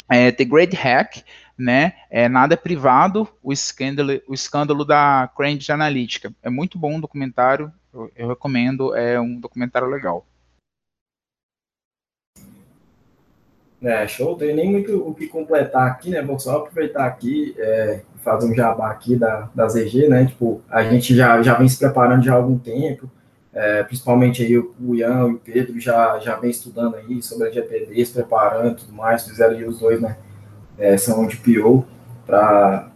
[0.08, 1.22] é, The Great Hack,
[1.58, 1.94] né?
[2.10, 6.32] É, nada é privado, o escândalo, o escândalo da Cambridge Analytica.
[6.42, 10.26] É muito bom o documentário, eu, eu, recomendo, é um documentário legal.
[13.82, 16.22] É, show, tem nem muito o que completar aqui, né?
[16.22, 20.24] Vou só aproveitar aqui é, fazer um jabá aqui da, da ZG, né?
[20.24, 23.10] Tipo, a gente já, já vem se preparando já há algum tempo,
[23.52, 27.48] é, principalmente aí o, o Ian e o Pedro já, já vem estudando aí sobre
[27.48, 30.16] a GPD, se preparando e tudo mais, fizeram aí os dois, né?
[30.78, 31.84] É, são de PO
[32.26, 32.90] para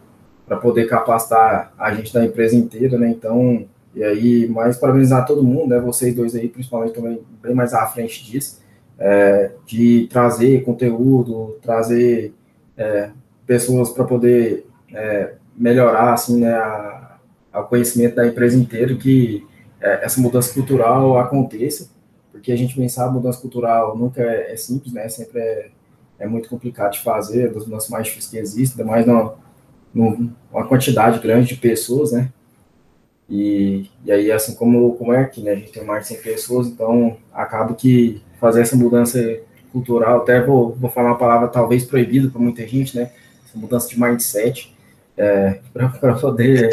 [0.62, 3.08] poder capacitar a gente da empresa inteira, né?
[3.10, 5.80] Então, e aí, mais parabenizar todo mundo, né?
[5.80, 8.60] Vocês dois aí, principalmente, também bem mais à frente disso.
[8.98, 12.34] é, de trazer conteúdo, trazer
[12.76, 13.10] é,
[13.46, 17.18] pessoas para poder é, melhorar assim, né, a,
[17.52, 19.46] a, conhecimento da empresa inteira, que
[19.80, 21.90] é, essa mudança cultural aconteça,
[22.32, 25.68] porque a gente pensar mudança cultural nunca é, é simples, né, sempre é,
[26.18, 29.34] é, muito complicado de fazer, das mudanças mais difíceis que existem, ainda mais numa,
[29.94, 32.30] numa quantidade grande de pessoas, né,
[33.28, 36.22] e, e aí, assim como, como é aqui, né, a gente tem mais de 100
[36.22, 41.84] pessoas, então acaba que fazer essa mudança cultural, até vou, vou falar uma palavra talvez
[41.84, 43.10] proibida para muita gente, né,
[43.46, 44.74] essa mudança de mindset,
[45.16, 46.70] é, para poder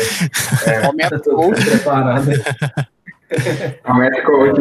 [0.68, 2.30] é, Aumenta o preparado.
[3.84, 4.54] Aumenta o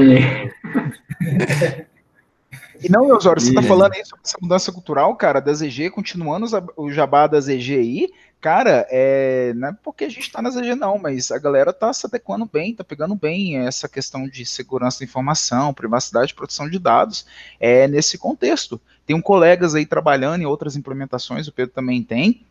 [2.82, 6.46] E não, Eusório, você está falando aí sobre essa mudança cultural, cara, da ZG, continuando
[6.76, 10.74] o jabá da ZG aí, cara, é, não é porque a gente está na ZG
[10.74, 14.98] não, mas a galera tá se adequando bem, tá pegando bem essa questão de segurança
[14.98, 17.24] da informação, privacidade e proteção de dados,
[17.58, 18.80] é nesse contexto.
[19.06, 22.44] Tem um colegas aí trabalhando em outras implementações, o Pedro também tem,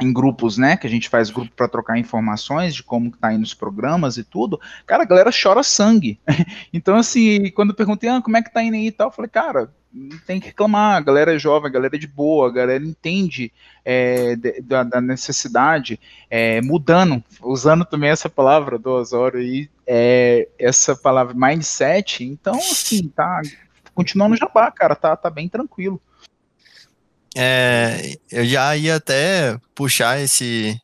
[0.00, 3.44] em grupos, né, que a gente faz grupo para trocar informações de como tá indo
[3.44, 6.18] os programas e tudo, cara, a galera chora sangue.
[6.72, 9.12] então, assim, quando eu perguntei, ah, como é que tá indo aí e tal, eu
[9.12, 12.48] falei, cara, não tem que reclamar, a galera é jovem, a galera é de boa,
[12.48, 13.52] a galera entende
[13.84, 20.96] é, da, da, necessidade, é, mudando, usando também essa palavra do Osório aí, é, essa
[20.96, 23.40] palavra mindset, então, assim, tá,
[23.94, 26.00] continuando no jabá, cara, tá, tá bem tranquilo.
[27.36, 30.78] É, eu já ia até puxar esse,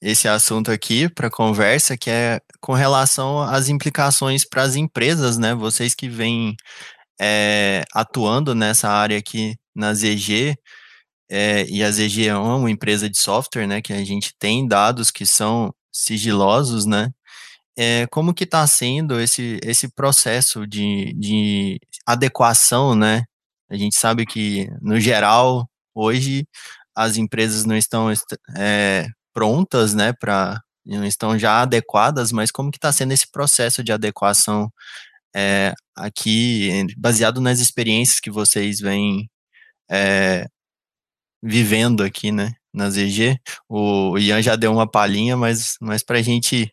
[0.00, 5.54] esse assunto aqui para conversa, que é com relação às implicações para as empresas, né?
[5.54, 6.56] Vocês que vêm
[7.20, 10.56] é, atuando nessa área aqui na ZG,
[11.30, 13.82] é, e a ZG é uma empresa de software, né?
[13.82, 17.10] Que a gente tem dados que são sigilosos, né?
[17.78, 23.24] É, como que está sendo esse, esse processo de, de adequação, né?
[23.70, 26.46] A gente sabe que, no geral, Hoje
[26.94, 28.12] as empresas não estão
[28.56, 33.84] é, prontas, né, para não estão já adequadas, mas como que está sendo esse processo
[33.84, 34.72] de adequação
[35.34, 39.30] é, aqui, baseado nas experiências que vocês vêm
[39.90, 40.46] é,
[41.42, 43.38] vivendo aqui, né, na ZG?
[43.68, 46.72] O Ian já deu uma palhinha, mas, mas para a gente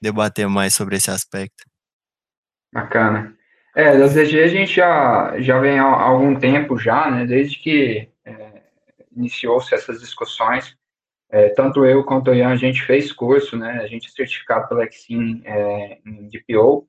[0.00, 1.64] debater mais sobre esse aspecto.
[2.72, 3.36] Bacana.
[3.74, 8.06] É, da ZG a gente já, já vem há algum tempo já, né, desde que
[8.24, 8.62] é,
[9.16, 10.76] iniciou-se essas discussões,
[11.30, 14.68] é, tanto eu quanto o Ian, a gente fez curso, né, a gente é certificado
[14.68, 16.86] pela Exim é, em DPO,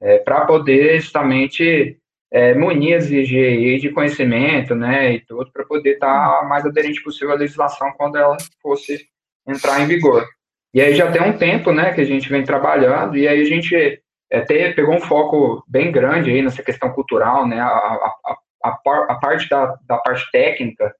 [0.00, 2.00] é, para poder justamente
[2.32, 7.00] é, munir a ZG de conhecimento, né, e tudo, para poder estar tá mais aderente
[7.00, 9.06] possível à legislação quando ela fosse
[9.46, 10.28] entrar em vigor.
[10.74, 13.44] E aí já tem um tempo, né, que a gente vem trabalhando, e aí a
[13.44, 14.02] gente
[14.38, 17.60] até pegou um foco bem grande aí nessa questão cultural, né?
[17.60, 20.94] A, a, a, a parte da, da parte técnica,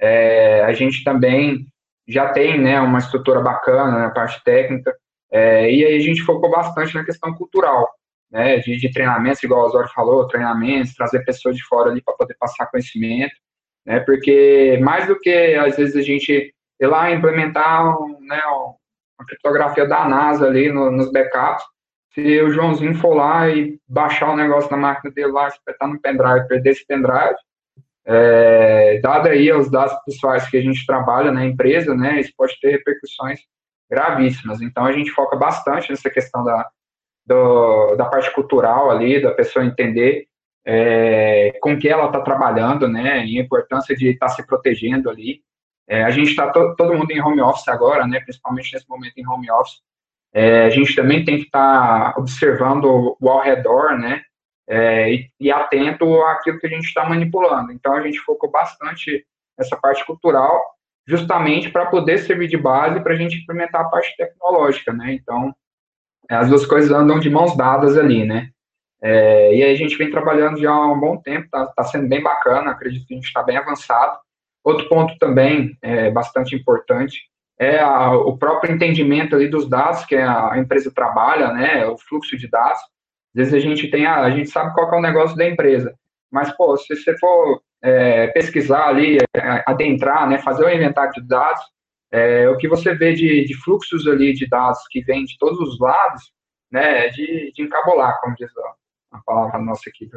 [0.00, 1.66] é, a gente também
[2.06, 4.94] já tem, né, uma estrutura bacana na parte técnica,
[5.30, 7.86] é, e aí a gente focou bastante na questão cultural,
[8.30, 12.14] né, de, de treinamentos, igual o Osório falou, treinamentos, trazer pessoas de fora ali para
[12.14, 13.34] poder passar conhecimento,
[13.84, 17.84] né, porque mais do que, às vezes, a gente ir lá implementar,
[18.20, 18.40] né,
[19.18, 21.64] uma criptografia da NASA ali no, nos backups,
[22.18, 26.00] se o Joãozinho for lá e baixar o negócio na máquina dele lá, espetar no
[26.00, 27.36] pendrive, perder esse pendrive,
[28.04, 32.58] é, dado aí os dados pessoais que a gente trabalha na empresa, né, isso pode
[32.60, 33.38] ter repercussões
[33.88, 34.60] gravíssimas.
[34.60, 36.68] Então, a gente foca bastante nessa questão da,
[37.24, 40.26] do, da parte cultural ali, da pessoa entender
[40.66, 45.08] é, com que ela está trabalhando, né, e a importância de estar tá se protegendo
[45.08, 45.40] ali.
[45.88, 49.16] É, a gente está to, todo mundo em home office agora, né, principalmente nesse momento
[49.16, 49.80] em home office,
[50.32, 54.22] é, a gente também tem que estar tá observando o ao redor, né?
[54.68, 57.72] É, e, e, atento àquilo que a gente está manipulando.
[57.72, 59.24] Então, a gente focou bastante
[59.58, 60.62] nessa parte cultural,
[61.06, 65.14] justamente para poder servir de base para a gente implementar a parte tecnológica, né?
[65.14, 65.54] Então,
[66.30, 68.50] as duas coisas andam de mãos dadas ali, né?
[69.00, 72.06] É, e aí a gente vem trabalhando já há um bom tempo, está tá sendo
[72.08, 74.18] bem bacana, acredito que a gente está bem avançado.
[74.62, 77.22] Outro ponto também é, bastante importante
[77.58, 82.36] é a, o próprio entendimento ali dos dados que a empresa trabalha, né, o fluxo
[82.36, 82.80] de dados.
[82.80, 85.94] Às vezes a gente tem, a, a gente sabe qual é o negócio da empresa,
[86.30, 91.26] mas, pô, se você for é, pesquisar ali, é, adentrar, né, fazer o inventário de
[91.26, 91.62] dados,
[92.10, 95.58] é, o que você vê de, de, fluxos ali de dados que vem de todos
[95.60, 96.32] os lados,
[96.70, 100.08] né, é de, de encabolar, como diz a, a palavra nossa aqui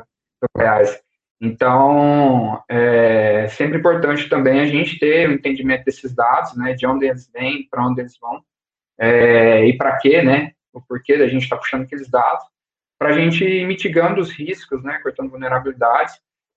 [0.56, 1.02] Goiás.
[1.42, 6.86] Então, é sempre importante também a gente ter o um entendimento desses dados, né, de
[6.86, 8.44] onde eles vêm, para onde eles vão,
[9.00, 12.44] é, e para quê, né, o porquê da gente estar tá puxando aqueles dados,
[13.00, 16.14] para a gente ir mitigando os riscos, né, cortando vulnerabilidades,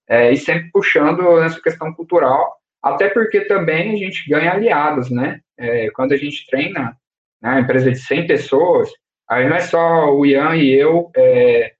[0.06, 5.40] é, e sempre puxando nessa questão cultural, até porque também a gente ganha aliados, né,
[5.56, 6.94] é, quando a gente treina
[7.40, 8.90] né, empresa de 100 pessoas,
[9.26, 11.73] aí não é só o Ian e eu é,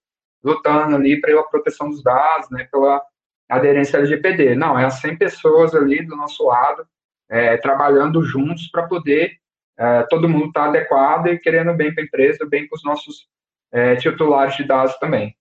[0.44, 3.02] lutando ali pela proteção dos dados, né, pela
[3.48, 6.86] aderência LGPD, não, é as 100 pessoas ali do nosso lado,
[7.28, 9.38] é, trabalhando juntos para poder
[9.78, 12.84] é, todo mundo estar tá adequado e querendo bem para a empresa, bem para os
[12.84, 13.26] nossos
[13.72, 15.36] é, titulares de dados também.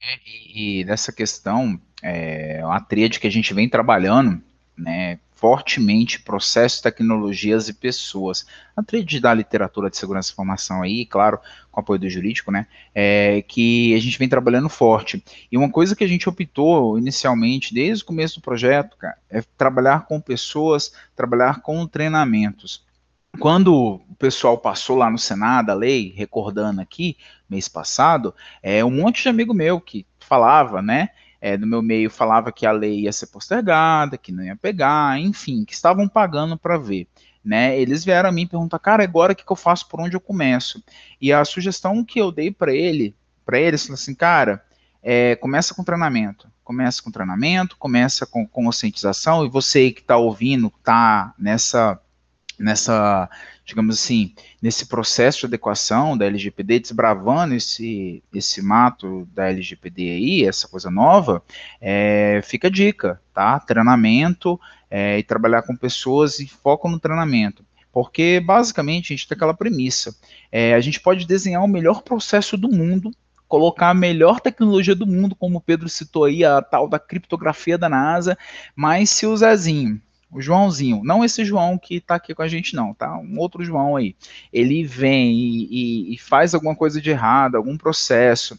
[0.00, 4.42] É, e, e nessa questão, é uma tríade que a gente vem trabalhando,
[4.76, 8.46] né, fortemente processos, tecnologias e pessoas.
[8.76, 12.68] A tríade da literatura de segurança e informação aí, claro, com apoio do jurídico, né,
[12.94, 15.20] é que a gente vem trabalhando forte.
[15.50, 19.42] E uma coisa que a gente optou inicialmente, desde o começo do projeto, cara, é
[19.58, 22.84] trabalhar com pessoas, trabalhar com treinamentos
[23.38, 27.16] quando o pessoal passou lá no Senado a lei, recordando aqui,
[27.48, 31.08] mês passado, é um monte de amigo meu que falava, né?
[31.44, 35.18] É, no meu meio falava que a lei ia ser postergada, que não ia pegar,
[35.18, 37.08] enfim, que estavam pagando para ver.
[37.44, 40.14] Né, eles vieram a mim perguntar, cara, agora o que, que eu faço, por onde
[40.14, 40.80] eu começo?
[41.20, 44.64] E a sugestão que eu dei para ele, para eles, assim, cara,
[45.02, 50.16] é, começa com treinamento, começa com treinamento, começa com, com conscientização, e você que está
[50.16, 52.00] ouvindo, está nessa
[52.62, 53.28] nessa,
[53.64, 60.44] digamos assim, nesse processo de adequação da LGPD, desbravando esse, esse mato da LGPD aí,
[60.44, 61.42] essa coisa nova,
[61.80, 63.58] é, fica a dica, tá?
[63.60, 64.58] Treinamento
[64.90, 67.64] é, e trabalhar com pessoas e foco no treinamento.
[67.92, 70.16] Porque, basicamente, a gente tem aquela premissa.
[70.50, 73.10] É, a gente pode desenhar o melhor processo do mundo,
[73.46, 77.76] colocar a melhor tecnologia do mundo, como o Pedro citou aí, a tal da criptografia
[77.76, 78.36] da NASA,
[78.74, 80.00] mas se o Zezinho
[80.32, 83.18] o Joãozinho, não esse João que está aqui com a gente, não, tá?
[83.18, 84.16] Um outro João aí.
[84.50, 85.68] Ele vem e,
[86.10, 88.58] e, e faz alguma coisa de errado, algum processo,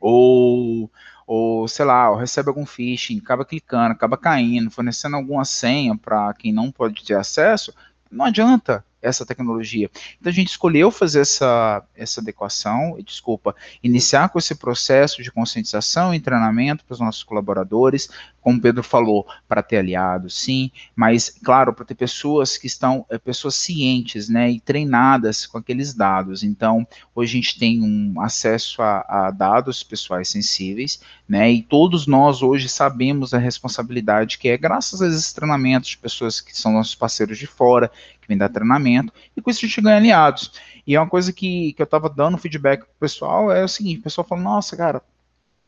[0.00, 0.88] ou,
[1.26, 6.32] ou sei lá, ou recebe algum phishing, acaba clicando, acaba caindo, fornecendo alguma senha para
[6.34, 7.74] quem não pode ter acesso,
[8.10, 9.90] não adianta essa tecnologia.
[10.18, 16.14] Então a gente escolheu fazer essa, essa adequação, desculpa, iniciar com esse processo de conscientização
[16.14, 18.08] e treinamento para os nossos colaboradores,
[18.40, 23.04] como o Pedro falou, para ter aliados, sim, mas, claro, para ter pessoas que estão,
[23.10, 26.42] é, pessoas cientes, né, e treinadas com aqueles dados.
[26.42, 32.06] Então, hoje a gente tem um acesso a, a dados pessoais sensíveis, né, e todos
[32.06, 36.72] nós hoje sabemos a responsabilidade que é, graças a esses treinamentos de pessoas que são
[36.72, 37.90] nossos parceiros de fora,
[38.30, 40.52] vêm dar treinamento, e com isso a gente ganha aliados.
[40.86, 44.00] E é uma coisa que, que eu estava dando feedback pro pessoal, é o seguinte,
[44.00, 45.02] o pessoal fala, nossa, cara,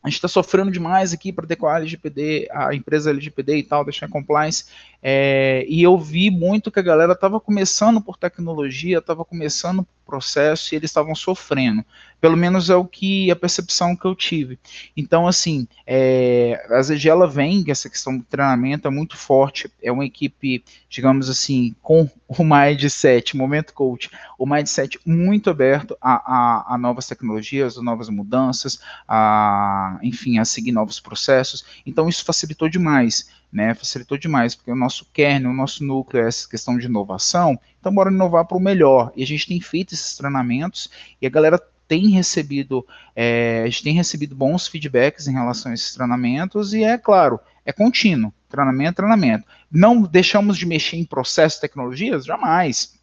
[0.03, 3.85] a gente está sofrendo demais aqui para adequar a LGPD, a empresa LGPD e tal,
[3.85, 4.65] deixar compliance.
[5.01, 10.73] É, e eu vi muito que a galera estava começando por tecnologia, estava começando processo
[10.73, 11.83] e eles estavam sofrendo.
[12.19, 14.57] Pelo menos é o que a percepção que eu tive.
[14.95, 19.69] Então, assim, é, a ZG ela vem, essa questão do treinamento é muito forte.
[19.81, 26.13] É uma equipe, digamos assim, com o mindset, momento coach, o mindset muito aberto a,
[26.13, 31.65] a, a novas tecnologias, a novas mudanças, a, enfim, a seguir novos processos.
[31.85, 36.27] Então, isso facilitou demais né, facilitou demais, porque o nosso kernel, o nosso núcleo é
[36.27, 39.93] essa questão de inovação, então bora inovar para o melhor, e a gente tem feito
[39.93, 40.89] esses treinamentos,
[41.21, 42.85] e a galera tem recebido,
[43.15, 47.39] é, a gente tem recebido bons feedbacks em relação a esses treinamentos, e é claro,
[47.63, 49.45] é contínuo, treinamento, treinamento.
[49.71, 52.25] Não deixamos de mexer em processos, tecnologias?
[52.25, 52.99] Jamais,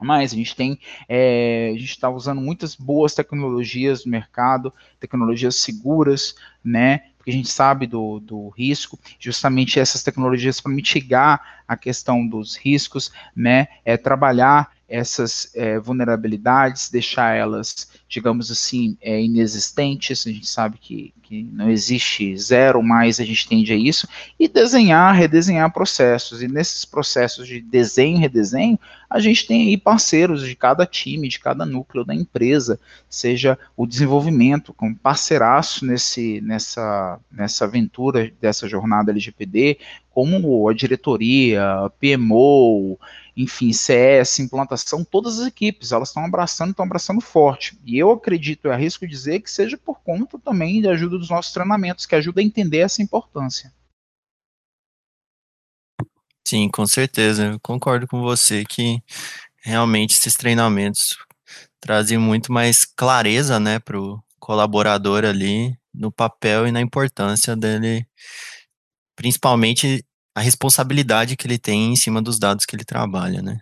[0.00, 5.56] mas a gente tem, é, a gente está usando muitas boas tecnologias no mercado, tecnologias
[5.56, 6.34] seguras,
[6.64, 7.02] né?
[7.30, 13.12] A gente sabe do, do risco, justamente essas tecnologias para mitigar a questão dos riscos,
[13.34, 13.68] né?
[13.84, 21.14] É trabalhar essas é, vulnerabilidades, deixar elas, digamos assim, é, inexistentes, a gente sabe que,
[21.22, 26.48] que não existe zero, mas a gente tende a isso, e desenhar, redesenhar processos, e
[26.48, 28.76] nesses processos de desenho e redesenho,
[29.08, 33.86] a gente tem aí parceiros de cada time, de cada núcleo da empresa, seja o
[33.86, 39.78] desenvolvimento, como parceiraço nesse, nessa, nessa aventura dessa jornada LGPD,
[40.12, 42.98] como a diretoria, PMO,
[43.36, 47.78] enfim, CS, implantação, todas as equipes, elas estão abraçando, estão abraçando forte.
[47.86, 51.52] E eu acredito, eu arrisco dizer que seja por conta também da ajuda dos nossos
[51.52, 53.72] treinamentos, que ajuda a entender essa importância.
[56.46, 57.46] Sim, com certeza.
[57.46, 59.02] Eu concordo com você que
[59.62, 61.16] realmente esses treinamentos
[61.80, 68.06] trazem muito mais clareza, né, para o colaborador ali no papel e na importância dele,
[69.14, 73.60] principalmente a responsabilidade que ele tem em cima dos dados que ele trabalha, né?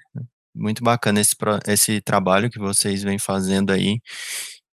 [0.59, 1.37] Muito bacana esse,
[1.67, 4.01] esse trabalho que vocês vêm fazendo aí.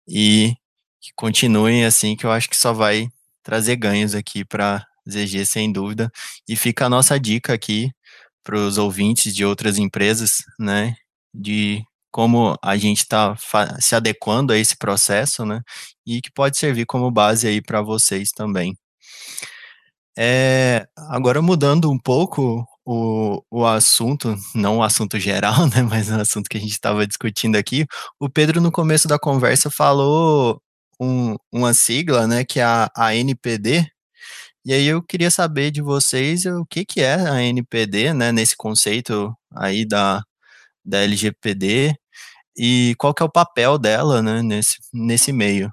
[0.08, 0.54] E
[1.02, 3.08] que continuem assim, que eu acho que só vai
[3.44, 6.12] trazer ganhos aqui para ZG, sem dúvida.
[6.48, 7.92] E fica a nossa dica aqui
[8.44, 10.96] para os ouvintes de outras empresas, né,
[11.34, 13.36] de como a gente está
[13.80, 15.62] se adequando a esse processo, né,
[16.06, 18.78] e que pode servir como base aí para vocês também.
[20.18, 26.16] É, agora mudando um pouco o, o assunto, não o assunto geral, né, mas o
[26.16, 27.86] assunto que a gente estava discutindo aqui,
[28.20, 30.62] o Pedro no começo da conversa falou
[31.00, 33.88] um, uma sigla, né, que é a, a NPD,
[34.64, 38.56] e aí eu queria saber de vocês o que, que é a NPD, né, nesse
[38.56, 40.24] conceito aí da,
[40.84, 41.96] da LGPD,
[42.58, 45.70] e qual que é o papel dela, né, nesse, nesse meio.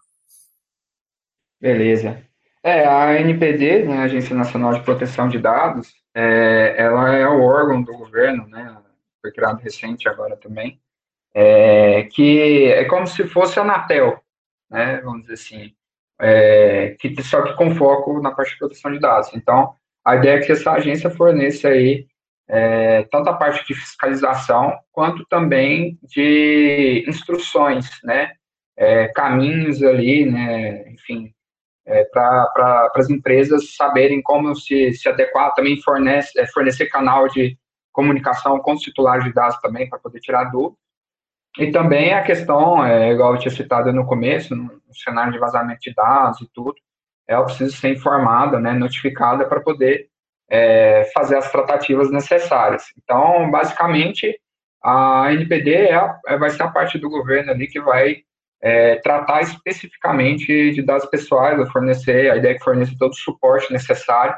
[1.61, 2.23] Beleza.
[2.63, 7.83] É, a NPD, né, Agência Nacional de Proteção de Dados, é, ela é o órgão
[7.83, 8.77] do governo, né,
[9.21, 10.81] foi criado recente agora também,
[11.35, 14.21] é, que é como se fosse a Anatel,
[14.71, 15.75] né, vamos dizer assim,
[16.21, 19.31] é, que, só que com foco na parte de proteção de dados.
[19.35, 22.07] Então, a ideia é que essa agência forneça aí
[22.49, 28.33] é, tanto a parte de fiscalização, quanto também de instruções, né,
[28.77, 31.33] é, caminhos ali, né, enfim,
[31.87, 37.59] é, para as empresas saberem como se, se adequar, também fornece, é, fornecer canal de
[37.93, 40.79] comunicação com os titulares de dados também, para poder tirar dúvidas.
[41.59, 45.81] E também a questão, é, igual eu tinha citado no começo, no, cenário de vazamento
[45.81, 46.75] de dados e tudo,
[47.27, 50.09] ela precisa ser informada, né, notificada para poder
[50.51, 52.85] é, fazer as tratativas necessárias.
[53.03, 54.39] Então, basicamente,
[54.83, 58.23] a NPD é, é, vai ser a parte do governo ali que vai
[58.63, 63.73] é, tratar especificamente de dados pessoais, fornecer, a ideia é que forneça todo o suporte
[63.73, 64.37] necessário,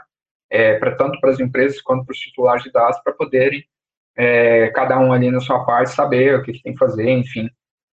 [0.50, 3.62] é, para tanto para as empresas quanto para os titulares de dados, para poderem,
[4.16, 7.50] é, cada um ali na sua parte, saber o que, que tem que fazer, enfim,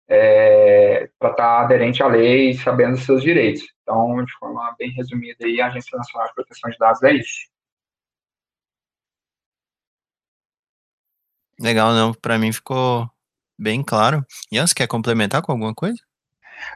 [0.07, 3.63] é, para estar tá aderente à lei e sabendo dos seus direitos.
[3.81, 7.51] Então, de forma bem resumida, aí, a Agência Nacional de Proteção de Dados é isso.
[11.59, 13.09] Legal, não, para mim ficou
[13.59, 14.25] bem claro.
[14.51, 16.01] Jans, quer complementar com alguma coisa?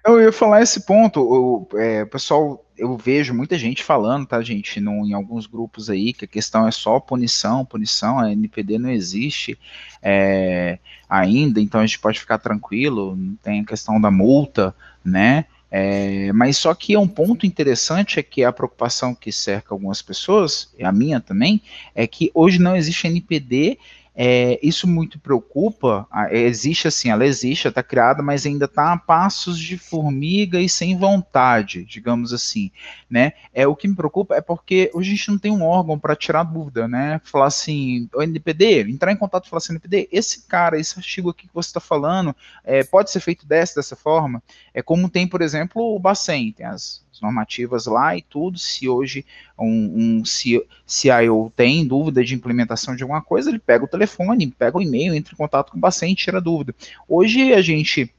[0.05, 5.05] Eu ia falar esse ponto, é, pessoal, eu vejo muita gente falando, tá, gente, no,
[5.05, 9.57] em alguns grupos aí, que a questão é só punição, punição, a NPD não existe
[10.01, 10.79] é,
[11.09, 16.57] ainda, então a gente pode ficar tranquilo, tem a questão da multa, né, é, mas
[16.57, 20.85] só que é um ponto interessante é que a preocupação que cerca algumas pessoas, e
[20.85, 21.61] a minha também,
[21.93, 23.77] é que hoje não existe NPD
[24.15, 26.07] é, isso muito preocupa.
[26.31, 30.97] Existe assim, ela existe, está criada, mas ainda está a passos de formiga e sem
[30.97, 32.71] vontade, digamos assim,
[33.09, 33.33] né?
[33.53, 36.43] É o que me preocupa é porque a gente não tem um órgão para tirar
[36.43, 37.19] dúvida, né?
[37.25, 41.29] Falar assim, o NPD, entrar em contato e falar assim, NPD, esse cara, esse artigo
[41.29, 44.41] aqui que você está falando, é, pode ser feito dessa dessa forma.
[44.73, 48.57] É como tem, por exemplo, o Bacen, tem as normativas lá e tudo.
[48.57, 49.25] Se hoje
[49.57, 54.77] um, um CIO tem dúvida de implementação de alguma coisa, ele pega o telefone, pega
[54.77, 56.75] o e-mail, entra em contato com o paciente, tira dúvida.
[57.07, 58.13] Hoje a gente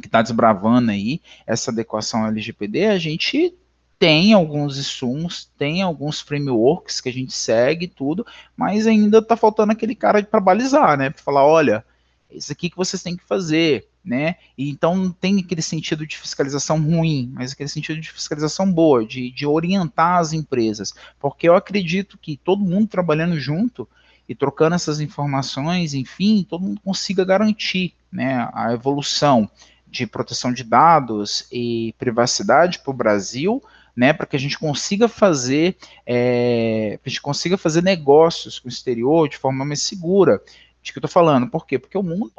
[0.00, 3.54] que está desbravando aí essa adequação LGPD, a gente
[3.98, 8.26] tem alguns insumos, tem alguns frameworks que a gente segue tudo,
[8.56, 11.10] mas ainda está faltando aquele cara para balizar, né?
[11.10, 11.84] Para falar, olha,
[12.28, 14.36] isso aqui que vocês têm que fazer, né?
[14.58, 19.04] E então não tem aquele sentido de fiscalização ruim, mas aquele sentido de fiscalização boa,
[19.04, 23.88] de, de orientar as empresas, porque eu acredito que todo mundo trabalhando junto
[24.28, 29.48] e trocando essas informações, enfim, todo mundo consiga garantir, né, a evolução
[29.86, 33.62] de proteção de dados e privacidade para o Brasil,
[33.94, 35.76] né, para que a gente consiga fazer,
[36.06, 40.40] é, a gente consiga fazer negócios com o exterior de forma mais segura.
[40.82, 41.46] De que eu estou falando?
[41.46, 41.78] Por quê?
[41.78, 42.32] Porque o mundo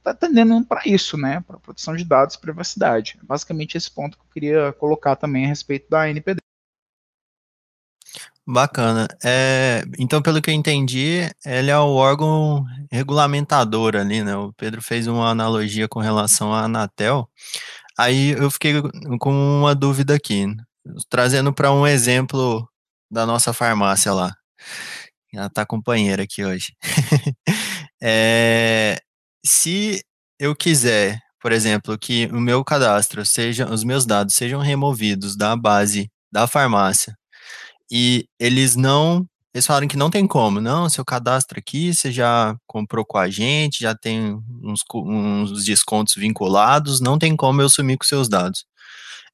[0.00, 1.42] está tendendo para isso, né?
[1.46, 3.18] Para proteção de dados e privacidade.
[3.22, 6.40] Basicamente esse ponto que eu queria colocar também a respeito da NPD.
[8.46, 9.06] Bacana.
[9.24, 14.36] É, então, pelo que eu entendi, ele é o órgão regulamentador ali, né?
[14.36, 17.28] O Pedro fez uma analogia com relação à Anatel.
[17.96, 18.74] Aí eu fiquei
[19.20, 20.46] com uma dúvida aqui,
[21.08, 22.68] trazendo para um exemplo
[23.10, 24.34] da nossa farmácia lá.
[25.32, 26.74] Ela está companheira aqui hoje.
[28.02, 29.00] é,
[29.44, 30.02] se
[30.38, 35.56] eu quiser, por exemplo, que o meu cadastro seja, os meus dados sejam removidos da
[35.56, 37.14] base da farmácia
[37.90, 42.56] e eles não, eles falaram que não tem como, não, seu cadastro aqui, você já
[42.66, 47.98] comprou com a gente, já tem uns, uns descontos vinculados, não tem como eu sumir
[47.98, 48.64] com seus dados.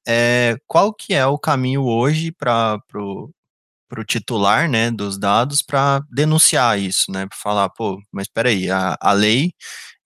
[0.08, 2.78] É, qual que é o caminho hoje para
[3.88, 8.48] para o titular, né, dos dados para denunciar isso, né, para falar, pô, mas espera
[8.48, 9.52] aí, a, a lei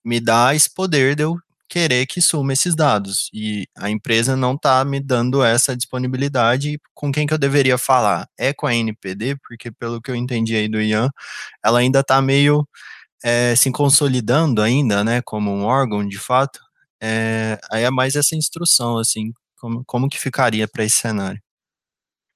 [0.03, 1.37] me dá esse poder de eu
[1.71, 3.29] querer que suma esses dados.
[3.33, 6.77] E a empresa não está me dando essa disponibilidade.
[6.93, 8.27] Com quem que eu deveria falar?
[8.37, 11.09] É com a NPD, porque pelo que eu entendi aí do Ian,
[11.63, 12.67] ela ainda está meio
[13.23, 16.59] é, se consolidando ainda, né, como um órgão de fato.
[17.01, 21.41] É, aí é mais essa instrução, assim, como, como que ficaria para esse cenário?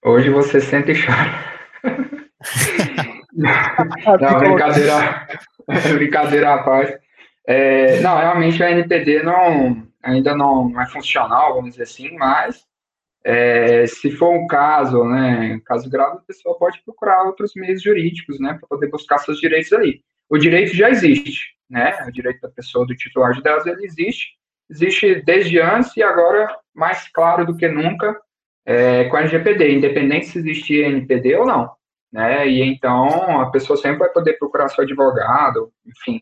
[0.03, 1.53] Hoje você sente e chora.
[3.33, 5.27] não, brincadeira,
[5.93, 7.04] brincadeira à parte.
[7.47, 12.65] É, não, realmente a NPD não, ainda não, é funcional, vamos dizer assim, mas
[13.23, 18.39] é, se for um caso, né, caso grave, a pessoa pode procurar outros meios jurídicos,
[18.39, 20.03] né, para poder buscar seus direitos ali.
[20.29, 24.29] O direito já existe, né, o direito da pessoa, do titular de dados, ele existe,
[24.69, 28.19] existe desde antes e agora mais claro do que nunca
[28.65, 31.71] é, com a LGPD, independente se existir NPD ou não,
[32.11, 36.21] né, e então a pessoa sempre vai poder procurar seu advogado, enfim,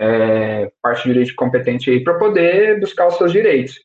[0.00, 3.78] é, parte direito competente aí para poder buscar os seus direitos.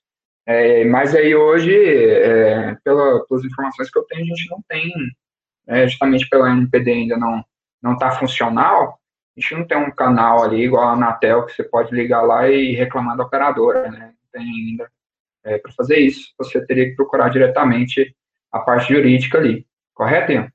[0.47, 4.91] É, mas aí hoje, é, pela, pelas informações que eu tenho, a gente não tem,
[5.67, 7.43] é, justamente pela NPD ainda não
[7.83, 8.99] não está funcional,
[9.37, 12.49] a gente não tem um canal ali igual a Anatel que você pode ligar lá
[12.49, 14.07] e reclamar da operadora, né?
[14.07, 14.89] Não tem ainda
[15.43, 16.33] é, para fazer isso.
[16.39, 18.15] Você teria que procurar diretamente
[18.51, 20.51] a parte jurídica ali, correto, Ian?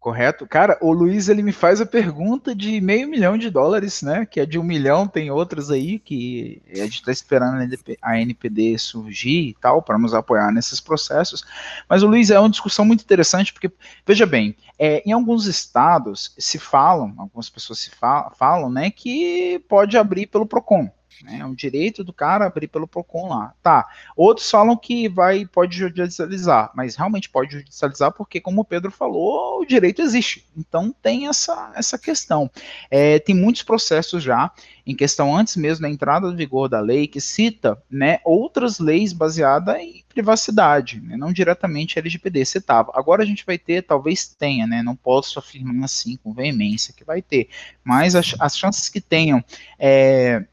[0.00, 0.46] Correto?
[0.46, 4.24] Cara, o Luiz ele me faz a pergunta de meio milhão de dólares, né?
[4.24, 7.58] Que é de um milhão, tem outras aí que a gente está esperando
[8.00, 11.44] a NPD surgir e tal, para nos apoiar nesses processos.
[11.86, 13.70] Mas o Luiz é uma discussão muito interessante, porque,
[14.06, 19.62] veja bem, é, em alguns estados se falam, algumas pessoas se falam, falam, né, que
[19.68, 20.90] pode abrir pelo PROCON.
[21.24, 21.38] Né?
[21.40, 23.54] É um direito do cara abrir pelo PROCON lá.
[23.62, 23.88] Tá.
[24.16, 29.60] Outros falam que vai, pode judicializar, mas realmente pode judicializar porque, como o Pedro falou,
[29.60, 30.46] o direito existe.
[30.56, 32.50] Então tem essa, essa questão.
[32.90, 34.50] É, tem muitos processos já
[34.86, 39.12] em questão antes mesmo da entrada do vigor da lei que cita né, outras leis
[39.12, 42.90] baseadas em privacidade, né, não diretamente LGPD, citava.
[42.94, 47.04] Agora a gente vai ter, talvez tenha, né, não posso afirmar assim com veemência que
[47.04, 47.48] vai ter,
[47.84, 49.44] mas as, as chances que tenham
[49.78, 50.44] é,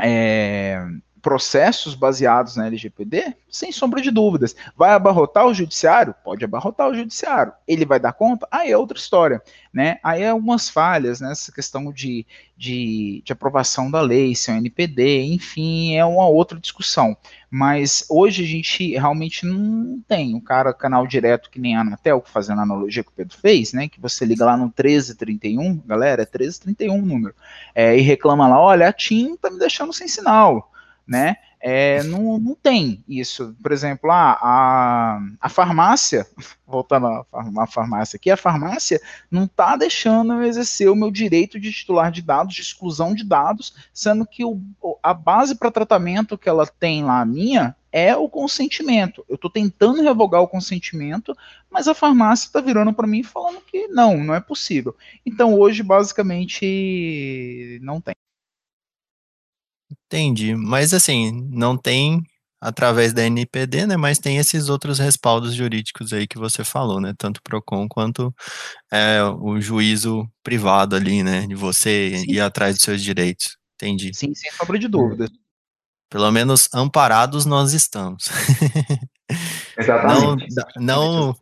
[0.00, 0.78] é,
[1.22, 3.34] processos baseados na LGPD?
[3.50, 4.54] Sem sombra de dúvidas.
[4.76, 6.14] Vai abarrotar o judiciário?
[6.24, 7.52] Pode abarrotar o judiciário.
[7.66, 8.46] Ele vai dar conta?
[8.50, 9.42] Aí é outra história.
[9.72, 9.98] Né?
[10.02, 14.56] Aí é algumas falhas nessa questão de, de, de, aprovação da lei, se é um
[14.56, 17.16] NPD, enfim, é uma outra discussão.
[17.50, 22.24] Mas hoje a gente realmente não tem um cara, canal direto que nem a Anatel,
[22.26, 23.88] fazendo a analogia que o Pedro fez, né?
[23.88, 27.34] Que você liga lá no 1331, galera, é 1331 o número,
[27.74, 30.70] é, e reclama lá, olha, a TIM tá me deixando sem sinal
[31.08, 31.36] né?
[31.60, 33.56] É, não, não tem isso.
[33.60, 36.26] Por exemplo, ah, a, a farmácia,
[36.66, 39.00] voltando à farmácia aqui, a farmácia
[39.30, 43.24] não está deixando eu exercer o meu direito de titular de dados, de exclusão de
[43.24, 44.60] dados, sendo que o,
[45.02, 49.24] a base para tratamento que ela tem lá, minha, é o consentimento.
[49.28, 51.34] Eu estou tentando revogar o consentimento,
[51.70, 54.94] mas a farmácia está virando para mim falando que não, não é possível.
[55.24, 58.14] Então hoje, basicamente, não tem.
[60.08, 60.54] Entendi.
[60.54, 62.22] Mas assim, não tem
[62.60, 63.96] através da NPD, né?
[63.96, 67.14] Mas tem esses outros respaldos jurídicos aí que você falou, né?
[67.16, 68.34] Tanto PROCON quanto
[68.90, 71.46] é, o juízo privado ali, né?
[71.46, 72.24] De você Sim.
[72.32, 73.56] ir atrás dos seus direitos.
[73.76, 74.10] Entendi.
[74.14, 75.28] Sim, sem sombra de dúvida.
[76.10, 78.24] Pelo menos amparados nós estamos.
[79.78, 80.46] Exatamente.
[80.76, 81.36] Não, não,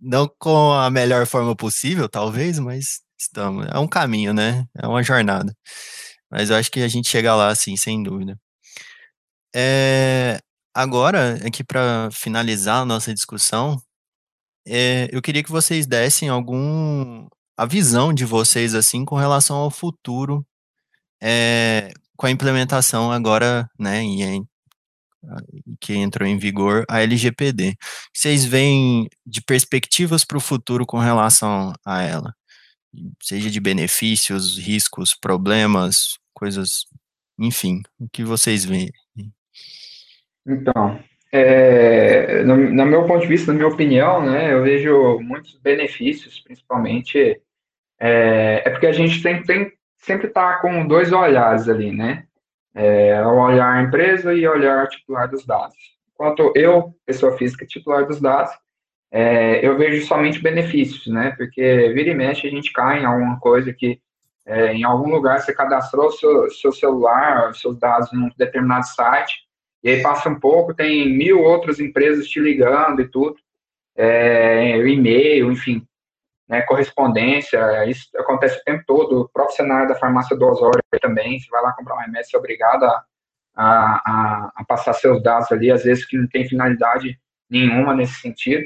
[0.00, 3.66] não com a melhor forma possível, talvez, mas estamos.
[3.70, 4.66] É um caminho, né?
[4.74, 5.54] É uma jornada.
[6.36, 8.38] Mas eu acho que a gente chega lá, assim, sem dúvida.
[9.54, 10.38] É,
[10.74, 13.80] agora, aqui para finalizar a nossa discussão,
[14.66, 17.26] é, eu queria que vocês dessem algum
[17.56, 20.46] a visão de vocês assim com relação ao futuro
[21.22, 24.46] é, com a implementação agora, né, em,
[25.80, 27.76] que entrou em vigor a LGPD.
[28.14, 32.34] Vocês veem de perspectivas para o futuro com relação a ela?
[33.22, 36.84] seja de benefícios, riscos, problemas, coisas,
[37.38, 38.90] enfim, o que vocês veem?
[40.46, 41.00] Então,
[41.32, 46.38] é, no, no, meu ponto de vista, na minha opinião, né, eu vejo muitos benefícios,
[46.40, 47.40] principalmente,
[47.98, 52.26] é, é porque a gente tem, tem sempre está com dois olhares ali, né,
[52.74, 55.76] é, olhar empresa e olhar titular dos dados.
[56.12, 58.52] Enquanto eu, pessoa física titular dos dados,
[59.10, 61.32] é, eu vejo somente benefícios, né?
[61.36, 64.00] Porque vira e mexe a gente cai em alguma coisa que
[64.46, 69.34] é, em algum lugar você cadastrou seu, seu celular, seus dados em um determinado site,
[69.82, 73.36] e aí passa um pouco, tem mil outras empresas te ligando e tudo,
[73.96, 75.86] é, e-mail, enfim,
[76.48, 81.40] né, correspondência, isso acontece o tempo todo, o próprio cenário da farmácia do Osório também,
[81.40, 83.04] você vai lá comprar um remédio, você é obrigado a,
[83.56, 87.18] a, a, a, passar seus dados ali, às vezes que não tem finalidade
[87.50, 88.64] nenhuma nesse sentido.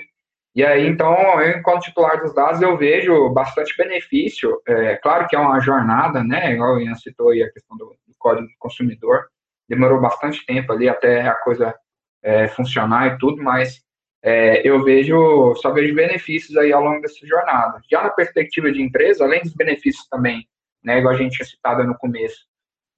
[0.54, 4.60] E aí, então, eu, enquanto titular dos dados, eu vejo bastante benefício.
[4.66, 6.52] É, claro que é uma jornada, né?
[6.52, 9.26] Igual o Ian citou aí a questão do, do código do consumidor.
[9.68, 11.74] Demorou bastante tempo ali até a coisa
[12.22, 13.80] é, funcionar e tudo, mas
[14.22, 17.80] é, eu vejo, só vejo benefícios aí ao longo dessa jornada.
[17.90, 20.46] Já na perspectiva de empresa, além dos benefícios também,
[20.82, 22.46] né, igual a gente tinha citado no começo,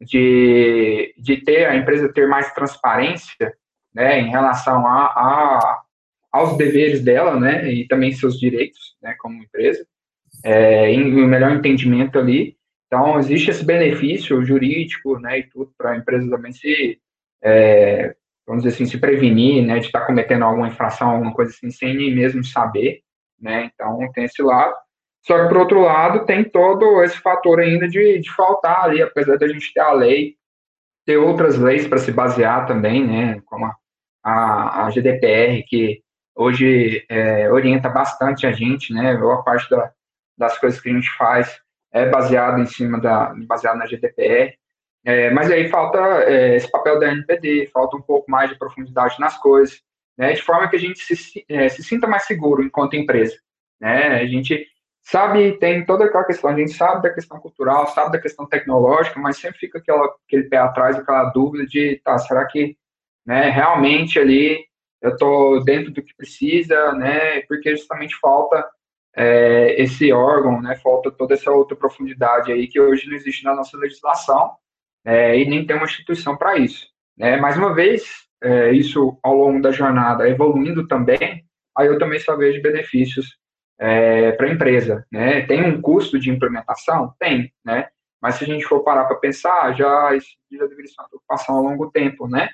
[0.01, 3.55] de, de ter a empresa ter mais transparência,
[3.95, 5.82] né, em relação a, a
[6.33, 9.87] aos deveres dela, né, e também seus direitos, né, como empresa,
[10.45, 12.57] é, em um melhor entendimento ali.
[12.87, 16.99] Então, existe esse benefício jurídico, né, e tudo para a empresa também se
[17.45, 18.15] é,
[18.47, 21.71] vamos dizer assim, se prevenir, né, de estar tá cometendo alguma infração, alguma coisa assim,
[21.71, 23.01] sem nem mesmo saber,
[23.41, 24.75] né, então tem esse lado.
[25.25, 29.39] Só que, por outro lado, tem todo esse fator ainda de, de faltar ali, apesar
[29.39, 30.35] da gente ter a lei,
[31.07, 33.77] ter outras leis para se basear também, né, como a,
[34.25, 36.03] a, a GDPR, que
[36.35, 39.93] hoje é, orienta bastante a gente, né, boa parte da,
[40.37, 41.61] das coisas que a gente faz
[41.93, 44.55] é baseado em cima da, baseado na GDPR,
[45.05, 49.19] é, mas aí falta é, esse papel da NPD, falta um pouco mais de profundidade
[49.19, 49.83] nas coisas,
[50.17, 53.37] né, de forma que a gente se, é, se sinta mais seguro enquanto empresa.
[53.81, 54.21] Né?
[54.21, 54.67] A gente
[55.03, 59.19] sabe, tem toda aquela questão, a gente sabe da questão cultural, sabe da questão tecnológica,
[59.19, 62.77] mas sempre fica aquela, aquele pé atrás, aquela dúvida de, tá, será que
[63.27, 64.65] né, realmente ali
[65.03, 68.65] eu estou dentro do que precisa, né, porque justamente falta
[69.15, 73.55] é, esse órgão, né, falta toda essa outra profundidade aí que hoje não existe na
[73.55, 74.53] nossa legislação,
[75.05, 76.87] é, e nem tem uma instituição para isso.
[77.19, 77.37] Né?
[77.37, 78.05] Mais uma vez,
[78.43, 81.45] é, isso ao longo da jornada evoluindo também,
[81.77, 83.37] aí eu também só vejo benefícios
[83.79, 85.05] é, para a empresa.
[85.11, 85.43] Né?
[85.43, 87.13] Tem um custo de implementação?
[87.19, 87.89] Tem, né?
[88.23, 91.63] mas se a gente for parar para pensar, já, já deveria ser uma preocupação ao
[91.65, 92.49] longo tempo, né?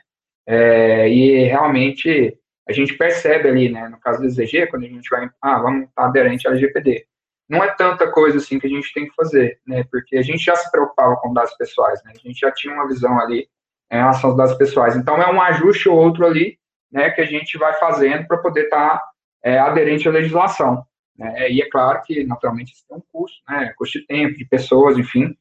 [0.48, 2.36] É, e realmente
[2.66, 5.88] a gente percebe ali, né, no caso do ZG, quando a gente vai, ah, vamos
[5.88, 7.06] estar aderente ao LGPD
[7.48, 9.82] não é tanta coisa assim que a gente tem que fazer, né?
[9.90, 12.12] Porque a gente já se preocupava com dados pessoais, né?
[12.14, 13.48] A gente já tinha uma visão ali
[13.90, 14.94] em relação aos dados pessoais.
[14.94, 16.58] Então é um ajuste ou outro ali,
[16.92, 17.10] né?
[17.10, 19.10] Que a gente vai fazendo para poder estar tá,
[19.42, 20.84] é, aderente à legislação.
[21.16, 21.50] Né?
[21.50, 23.72] E é claro que naturalmente isso tem um custo, né?
[23.78, 25.34] Custo de tempo, de pessoas, enfim.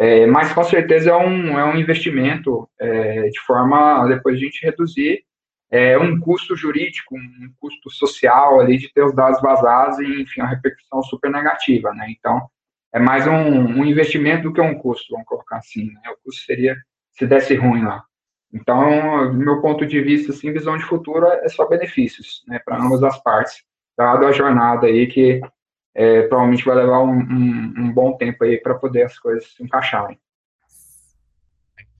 [0.00, 4.64] É, mas com certeza é um, é um investimento é, de forma depois a gente
[4.64, 5.24] reduzir
[5.70, 10.40] é, um custo jurídico, um custo social ali de ter os dados vazados e, enfim,
[10.40, 12.06] uma repercussão super negativa, né?
[12.16, 12.48] Então,
[12.94, 16.10] é mais um, um investimento do que um custo, vamos colocar assim, né?
[16.10, 16.76] O custo seria
[17.10, 18.04] se desse ruim lá.
[18.52, 22.82] Então, do meu ponto de vista, assim, visão de futuro é só benefícios, né, para
[22.82, 23.62] ambas as partes,
[23.96, 25.40] dado a jornada aí que
[25.94, 29.62] é, provavelmente vai levar um, um, um bom tempo aí para poder as coisas se
[29.62, 30.18] encaixarem.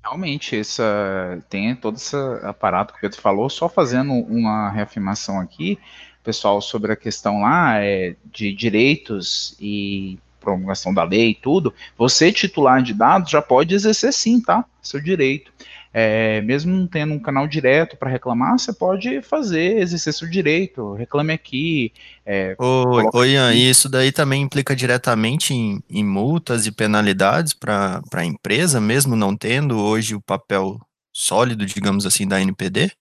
[0.02, 5.78] Realmente, essa, tem todo esse aparato que o Pedro falou, só fazendo uma reafirmação aqui,
[6.24, 12.32] pessoal, sobre a questão lá é, de direitos e promulgação da lei e tudo, você
[12.32, 14.64] titular de dados já pode exercer sim, tá?
[14.80, 15.52] Seu direito.
[15.92, 20.94] É, mesmo não tendo um canal direto para reclamar, você pode fazer, exercer seu direito,
[20.94, 21.92] reclame aqui.
[22.24, 28.02] É, Ô, Ian, e isso daí também implica diretamente em, em multas e penalidades para
[28.12, 30.78] a empresa, mesmo não tendo hoje o papel
[31.12, 32.92] sólido, digamos assim, da NPD?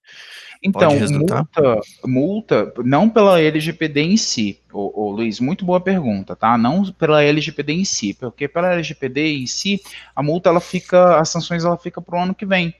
[0.62, 6.58] Então, multa, multa, não pela LGPD em si, ô, ô, Luiz, muito boa pergunta, tá?
[6.58, 9.82] Não pela LGPD em si, porque pela LGPD em si,
[10.16, 12.74] a multa, ela fica, as sanções, ela fica para o ano que vem,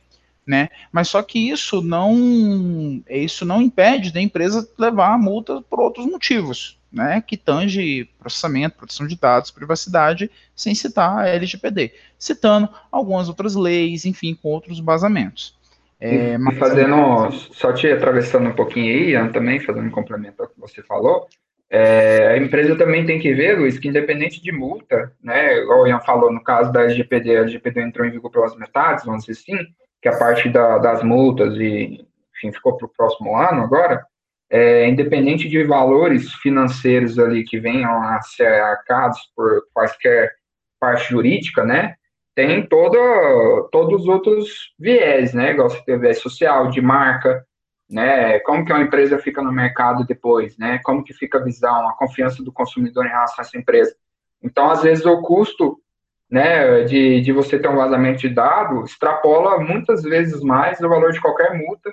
[0.46, 0.70] né?
[0.92, 6.06] Mas só que isso não, isso não impede da empresa levar a multa por outros
[6.06, 7.22] motivos, né?
[7.22, 14.06] Que tange processamento, proteção de dados, privacidade, sem citar a LGPD, citando algumas outras leis,
[14.06, 15.57] enfim, com outros basamentos.
[16.00, 16.58] É, mas...
[16.58, 20.84] fazendo, só te atravessando um pouquinho aí, Ian, também, fazendo um complemento ao que você
[20.84, 21.28] falou,
[21.70, 25.88] é, a empresa também tem que ver, Luiz, que independente de multa, né, igual o
[25.88, 29.42] Ian falou, no caso da LGPD, a LGPD entrou em vigor pelas metades, vamos dizer
[29.42, 29.66] assim,
[30.02, 34.06] que a parte da, das multas e, enfim, ficou para o próximo ano agora,
[34.50, 40.32] é, independente de valores financeiros ali que venham a ser arcados por quaisquer
[40.80, 41.96] parte jurídica, né,
[42.38, 45.54] tem todo, todos os outros viés, né?
[45.54, 47.44] Igual você tem viés social, de marca,
[47.90, 48.38] né?
[48.42, 50.80] Como que uma empresa fica no mercado depois, né?
[50.84, 53.96] Como que fica a visão, a confiança do consumidor em relação a essa empresa.
[54.44, 55.82] Então, às vezes, o custo
[56.30, 61.14] né, de, de você ter um vazamento de dado extrapola muitas vezes mais o valor
[61.14, 61.92] de qualquer multa,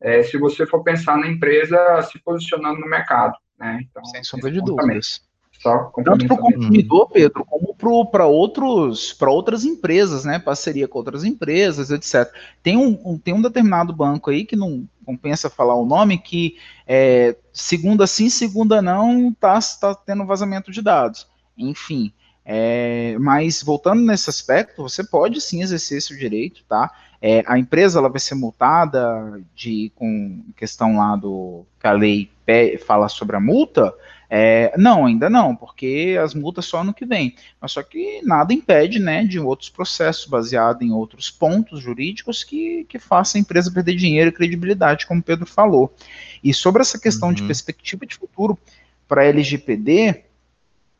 [0.00, 3.34] é, se você for pensar na empresa se posicionando no mercado.
[3.56, 3.86] Né?
[3.88, 5.22] Então, Sem sombra de dúvidas.
[5.64, 10.38] Só Tanto para o consumidor, Pedro, como para outros para outras empresas, né?
[10.38, 12.30] Parceria com outras empresas, etc.
[12.62, 16.58] Tem um, um, tem um determinado banco aí que não compensa falar o nome que
[16.86, 21.26] é, segunda sim, segunda não, tá, tá tendo vazamento de dados.
[21.56, 22.12] Enfim,
[22.44, 26.90] é, mas voltando nesse aspecto, você pode sim exercer seu direito, tá?
[27.22, 32.30] É, a empresa ela vai ser multada de com questão lá do que a lei
[32.86, 33.94] fala sobre a multa.
[34.36, 37.36] É, não, ainda não, porque as multas só no que vem.
[37.60, 42.84] Mas só que nada impede, né, de outros processos baseados em outros pontos jurídicos que,
[42.88, 45.94] que façam a empresa perder dinheiro e credibilidade, como o Pedro falou.
[46.42, 47.34] E sobre essa questão uhum.
[47.34, 48.58] de perspectiva de futuro
[49.06, 50.24] para a LGPD,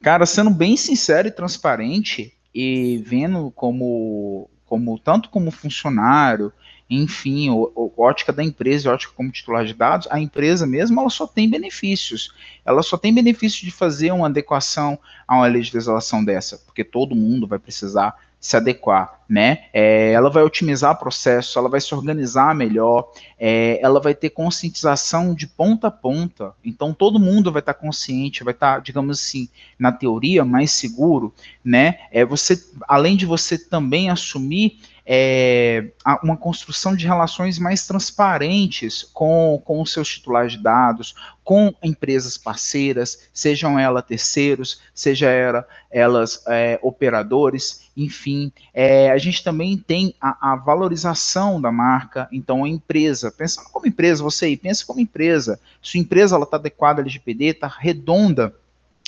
[0.05, 6.53] Cara, sendo bem sincero e transparente e vendo como, como tanto como funcionário,
[6.89, 11.11] enfim, o, o, ótica da empresa ótica como titular de dados, a empresa mesmo ela
[11.11, 12.35] só tem benefícios.
[12.65, 17.47] Ela só tem benefício de fazer uma adequação a uma legislação dessa, porque todo mundo
[17.47, 18.15] vai precisar
[18.45, 19.65] se adequar, né?
[19.73, 25.33] É, ela vai otimizar processo, ela vai se organizar melhor, é, ela vai ter conscientização
[25.33, 26.53] de ponta a ponta.
[26.63, 31.33] Então todo mundo vai estar consciente, vai estar, digamos assim, na teoria mais seguro,
[31.65, 32.01] né?
[32.13, 35.91] É você, além de você também assumir é,
[36.23, 42.39] uma construção de relações mais transparentes com, com os seus titulares de dados, com empresas
[42.39, 48.51] parceiras, sejam elas terceiros, seja ela, elas é, operadores, enfim.
[48.73, 53.87] É, a gente também tem a, a, valorização da marca, então a empresa, pensando como
[53.87, 58.55] empresa, você aí, pensa como empresa, sua empresa está adequada à LGPD, está redonda,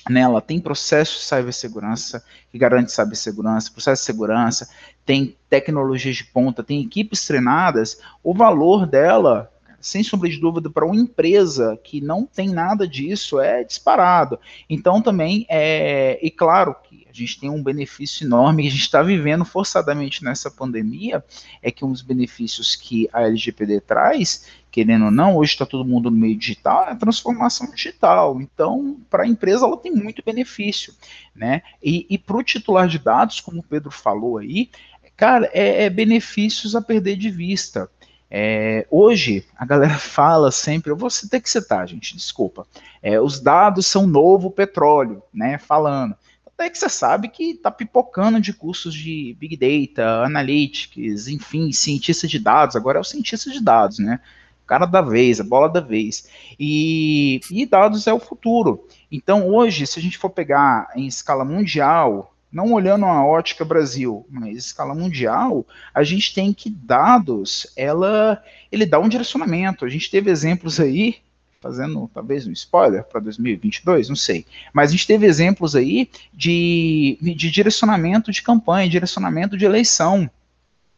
[0.08, 4.68] nela tem processo de cibersegurança que garante cibersegurança, processo de segurança,
[5.04, 9.50] tem tecnologias de ponta, tem equipes treinadas, o valor dela,
[9.86, 14.38] sem sombra de dúvida, para uma empresa que não tem nada disso é disparado.
[14.68, 18.82] Então também é, e claro que a gente tem um benefício enorme que a gente
[18.82, 21.24] está vivendo forçadamente nessa pandemia,
[21.62, 24.44] é que um dos benefícios que a LGPD traz
[24.76, 28.38] querendo ou não, hoje está todo mundo no meio digital, é a transformação digital.
[28.42, 30.92] Então, para a empresa, ela tem muito benefício,
[31.34, 31.62] né?
[31.82, 34.68] E, e para o titular de dados, como o Pedro falou aí,
[35.16, 37.88] cara, é, é benefícios a perder de vista.
[38.30, 42.66] É, hoje, a galera fala sempre, eu vou ter que citar, gente, desculpa.
[43.02, 45.58] É, os dados são novo petróleo, né?
[45.58, 46.14] Falando.
[46.46, 52.26] Até que você sabe que está pipocando de cursos de Big Data, Analytics, enfim, cientista
[52.26, 54.20] de dados, agora é o cientista de dados, né?
[54.66, 56.28] cara da vez, a bola da vez.
[56.58, 58.86] E, e dados é o futuro.
[59.10, 64.26] Então, hoje, se a gente for pegar em escala mundial, não olhando a ótica Brasil,
[64.30, 68.42] mas escala mundial, a gente tem que dados, ela,
[68.72, 69.84] ele dá um direcionamento.
[69.84, 71.16] A gente teve exemplos aí,
[71.60, 77.18] fazendo talvez um spoiler para 2022, não sei, mas a gente teve exemplos aí de,
[77.20, 80.30] de direcionamento de campanha, direcionamento de eleição.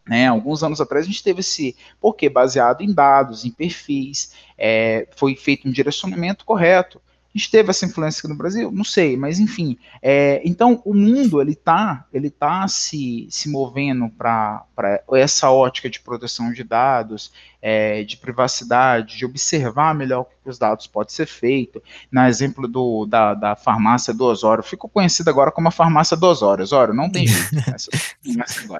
[0.08, 5.06] Né, alguns anos atrás a gente teve esse, porque baseado em dados, em perfis, é,
[5.16, 7.02] foi feito um direcionamento correto.
[7.46, 8.70] Teve essa influência aqui no Brasil?
[8.72, 9.78] Não sei, mas enfim.
[10.00, 14.64] É, então, o mundo ele está ele tá se, se movendo para
[15.12, 20.58] essa ótica de proteção de dados, é, de privacidade, de observar melhor o que os
[20.58, 21.82] dados podem ser feito.
[22.10, 26.26] No exemplo do, da, da farmácia do Osório, ficou conhecida agora como a farmácia do
[26.26, 26.62] Osório.
[26.62, 27.56] Osório, não tem jeito.
[27.74, 27.90] Essa,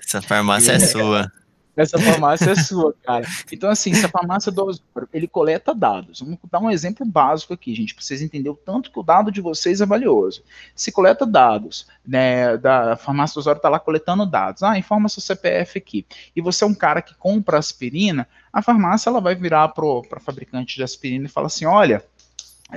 [0.05, 1.31] essa farmácia é sua.
[1.79, 3.25] Essa farmácia é sua, cara.
[3.53, 6.19] Então, assim, essa farmácia do Osório, ele coleta dados.
[6.19, 9.31] Vamos dar um exemplo básico aqui, gente, para vocês entenderem o tanto que o dado
[9.31, 10.43] de vocês é valioso.
[10.75, 14.65] Se coleta dados, né, da farmácia do Osório está lá coletando dados.
[14.65, 16.05] Ah, informa seu CPF aqui.
[16.35, 20.75] E você é um cara que compra aspirina, a farmácia ela vai virar para fabricante
[20.75, 22.05] de aspirina e fala assim: olha,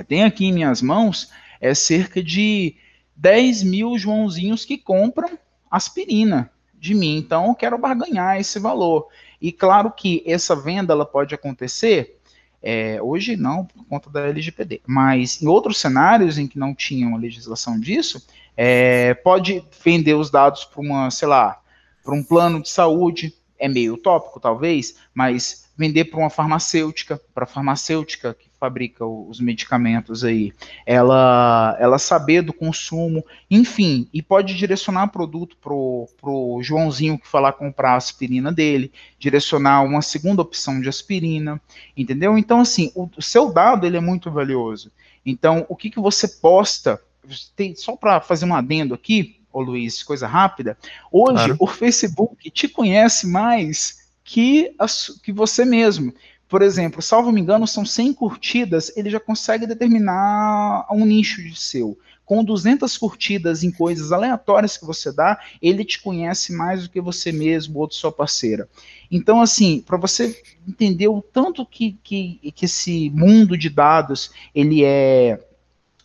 [0.06, 1.28] tem aqui em minhas mãos
[1.60, 2.76] é cerca de
[3.16, 5.36] 10 mil Joãozinhos que compram
[5.68, 7.16] aspirina de mim.
[7.16, 9.06] Então, eu quero barganhar esse valor.
[9.40, 12.18] E claro que essa venda ela pode acontecer,
[12.60, 17.16] é, hoje não, por conta da LGPD, mas em outros cenários em que não tinham
[17.16, 18.26] legislação disso,
[18.56, 21.60] é, pode vender os dados para uma, sei lá,
[22.02, 27.44] para um plano de saúde, é meio utópico talvez, mas vender para uma farmacêutica, para
[27.44, 30.52] a farmacêutica que fabrica os medicamentos aí,
[30.86, 37.54] ela, ela saber do consumo, enfim, e pode direcionar produto pro, pro Joãozinho que falar
[37.54, 41.60] comprar a aspirina dele, direcionar uma segunda opção de aspirina,
[41.96, 42.38] entendeu?
[42.38, 44.92] Então, assim, o, o seu dado ele é muito valioso.
[45.26, 47.02] Então, o que, que você posta,
[47.56, 50.78] tem, só para fazer um adendo aqui, ô Luiz, coisa rápida,
[51.10, 51.56] hoje claro.
[51.58, 54.86] o Facebook te conhece mais que, a,
[55.20, 56.14] que você mesmo
[56.52, 61.58] por exemplo, salvo me engano, são 100 curtidas, ele já consegue determinar um nicho de
[61.58, 61.98] seu.
[62.26, 67.00] com 200 curtidas em coisas aleatórias que você dá, ele te conhece mais do que
[67.00, 68.68] você mesmo ou sua parceira.
[69.10, 74.84] Então, assim, para você entender o tanto que, que, que esse mundo de dados ele
[74.84, 75.42] é,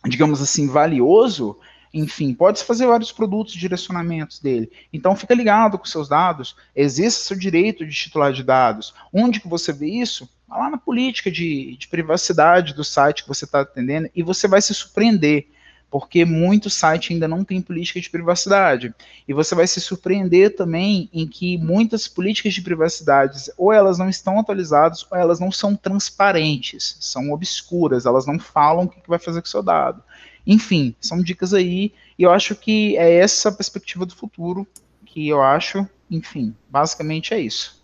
[0.06, 1.58] digamos assim, valioso,
[1.92, 4.72] enfim, pode-se fazer vários produtos direcionamentos dele.
[4.90, 8.94] Então fica ligado com seus dados, exerça seu direito de titular de dados.
[9.12, 10.26] Onde que você vê isso?
[10.48, 14.62] Lá na política de, de privacidade do site que você está atendendo e você vai
[14.62, 15.46] se surpreender,
[15.90, 18.94] porque muito site ainda não tem política de privacidade.
[19.26, 24.08] E você vai se surpreender também em que muitas políticas de privacidade ou elas não
[24.08, 29.08] estão atualizadas ou elas não são transparentes, são obscuras, elas não falam o que, que
[29.08, 30.02] vai fazer com o seu dado.
[30.46, 34.66] Enfim, são dicas aí, e eu acho que é essa perspectiva do futuro
[35.04, 37.77] que eu acho, enfim, basicamente é isso.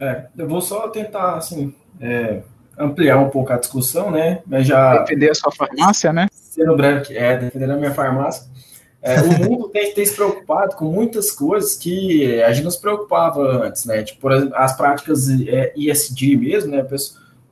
[0.00, 2.40] É, eu vou só tentar, assim, é,
[2.78, 4.40] ampliar um pouco a discussão, né?
[4.46, 4.98] Mas já.
[5.00, 6.26] Defender a sua farmácia, né?
[6.32, 8.48] Sendo branco, é, defender a minha farmácia.
[9.02, 12.80] É, o mundo tem, tem se preocupado com muitas coisas que a gente não se
[12.80, 14.02] preocupava antes, né?
[14.02, 15.28] Tipo, por exemplo, as práticas
[15.76, 16.86] ESG mesmo, né?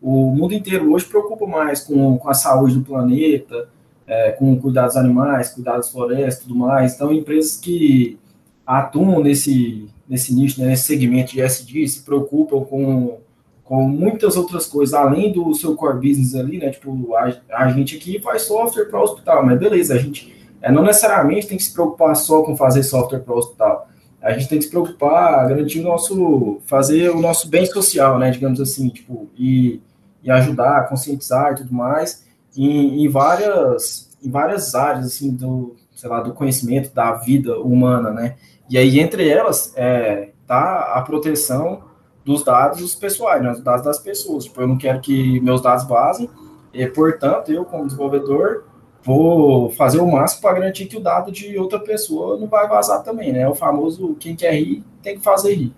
[0.01, 3.69] O mundo inteiro hoje preocupa mais com, com a saúde do planeta,
[4.07, 6.95] é, com cuidados animais, cuidados das florestas tudo mais.
[6.95, 8.19] Então, empresas que
[8.67, 13.19] atuam nesse, nesse nicho, né, nesse segmento de SD, se preocupam com,
[13.65, 16.71] com muitas outras coisas, além do seu core business ali, né?
[16.71, 20.73] Tipo, a, a gente aqui faz software para o hospital, mas beleza, a gente é,
[20.73, 23.89] não necessariamente tem que se preocupar só com fazer software para o hospital.
[24.21, 28.31] A gente tem que se preocupar, garantir o nosso, fazer o nosso bem social, né?
[28.31, 29.81] Digamos assim, tipo, e
[30.23, 32.25] e ajudar, conscientizar e tudo mais,
[32.57, 38.11] em, em, várias, em várias áreas, assim, do, sei lá, do conhecimento da vida humana,
[38.11, 38.37] né?
[38.69, 41.85] E aí, entre elas, é, tá a proteção
[42.25, 44.45] dos dados pessoais, né, dos dados das pessoas.
[44.45, 46.29] Tipo, eu não quero que meus dados vazem,
[46.73, 48.65] e, portanto, eu, como desenvolvedor,
[49.03, 53.03] vou fazer o máximo para garantir que o dado de outra pessoa não vai vazar
[53.03, 53.49] também, né?
[53.49, 55.75] O famoso quem quer rir tem que fazer rir.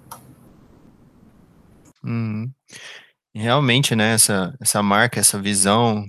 [2.03, 2.51] Uhum.
[3.33, 6.05] Realmente, né, essa, essa marca, essa visão,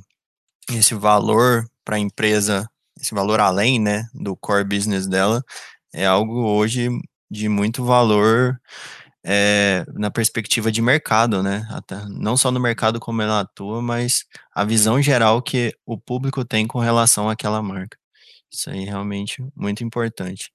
[0.71, 2.67] esse valor para a empresa,
[2.99, 5.43] esse valor além, né, do core business dela,
[5.93, 6.89] é algo hoje
[7.29, 8.59] de muito valor
[9.23, 14.25] é, na perspectiva de mercado, né, Até, não só no mercado como ela atua, mas
[14.53, 17.97] a visão geral que o público tem com relação àquela marca.
[18.51, 20.51] Isso aí é realmente muito importante.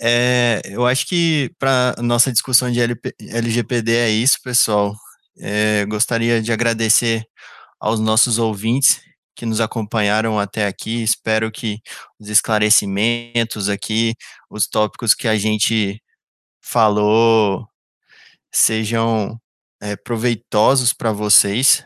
[0.00, 4.94] É, eu acho que para nossa discussão de LP, LGPD é isso, pessoal.
[5.38, 7.24] É, gostaria de agradecer
[7.80, 9.00] aos nossos ouvintes
[9.38, 11.00] que nos acompanharam até aqui.
[11.02, 11.80] Espero que
[12.18, 14.16] os esclarecimentos aqui,
[14.50, 16.02] os tópicos que a gente
[16.60, 17.68] falou,
[18.52, 19.40] sejam
[19.80, 21.84] é, proveitosos para vocês.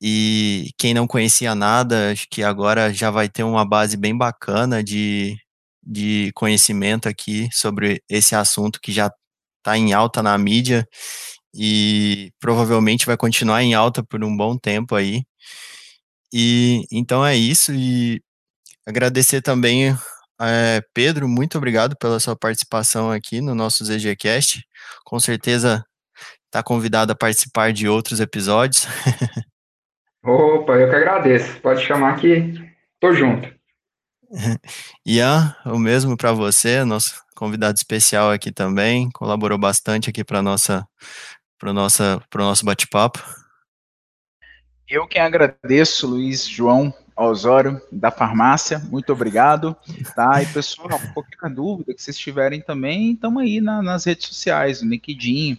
[0.00, 4.82] E quem não conhecia nada, acho que agora já vai ter uma base bem bacana
[4.82, 5.36] de,
[5.82, 9.10] de conhecimento aqui sobre esse assunto que já
[9.58, 10.86] está em alta na mídia
[11.54, 15.24] e provavelmente vai continuar em alta por um bom tempo aí.
[16.32, 18.22] E então é isso e
[18.86, 19.96] agradecer também
[20.40, 24.66] é, Pedro, muito obrigado pela sua participação aqui no nosso ZGCast.
[25.04, 25.84] Com certeza
[26.46, 28.86] está convidado a participar de outros episódios.
[30.24, 31.60] Opa, eu que agradeço.
[31.60, 32.54] Pode chamar que
[32.98, 33.52] tô junto.
[35.06, 40.86] Ian, o mesmo para você, nosso convidado especial aqui também, colaborou bastante aqui para nossa
[41.58, 43.22] para o nosso bate-papo.
[44.92, 49.74] Eu que agradeço, Luiz João Osório, da farmácia, muito obrigado.
[50.14, 50.42] Tá?
[50.42, 54.90] E pessoal, qualquer dúvida que vocês tiverem também, estamos aí na, nas redes sociais, no
[54.90, 55.58] LinkedIn,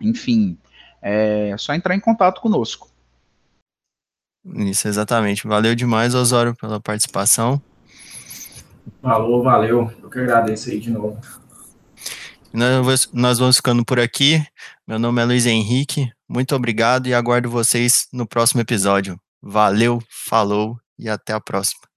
[0.00, 0.58] enfim,
[1.00, 2.90] é só entrar em contato conosco.
[4.44, 5.46] Isso, exatamente.
[5.46, 7.62] Valeu demais, Osório, pela participação.
[9.00, 9.88] Falou, valeu.
[10.02, 11.20] Eu que agradeço aí de novo.
[12.52, 14.44] Nós, nós vamos ficando por aqui.
[14.84, 16.10] Meu nome é Luiz Henrique.
[16.28, 19.18] Muito obrigado e aguardo vocês no próximo episódio.
[19.42, 21.93] Valeu, falou e até a próxima.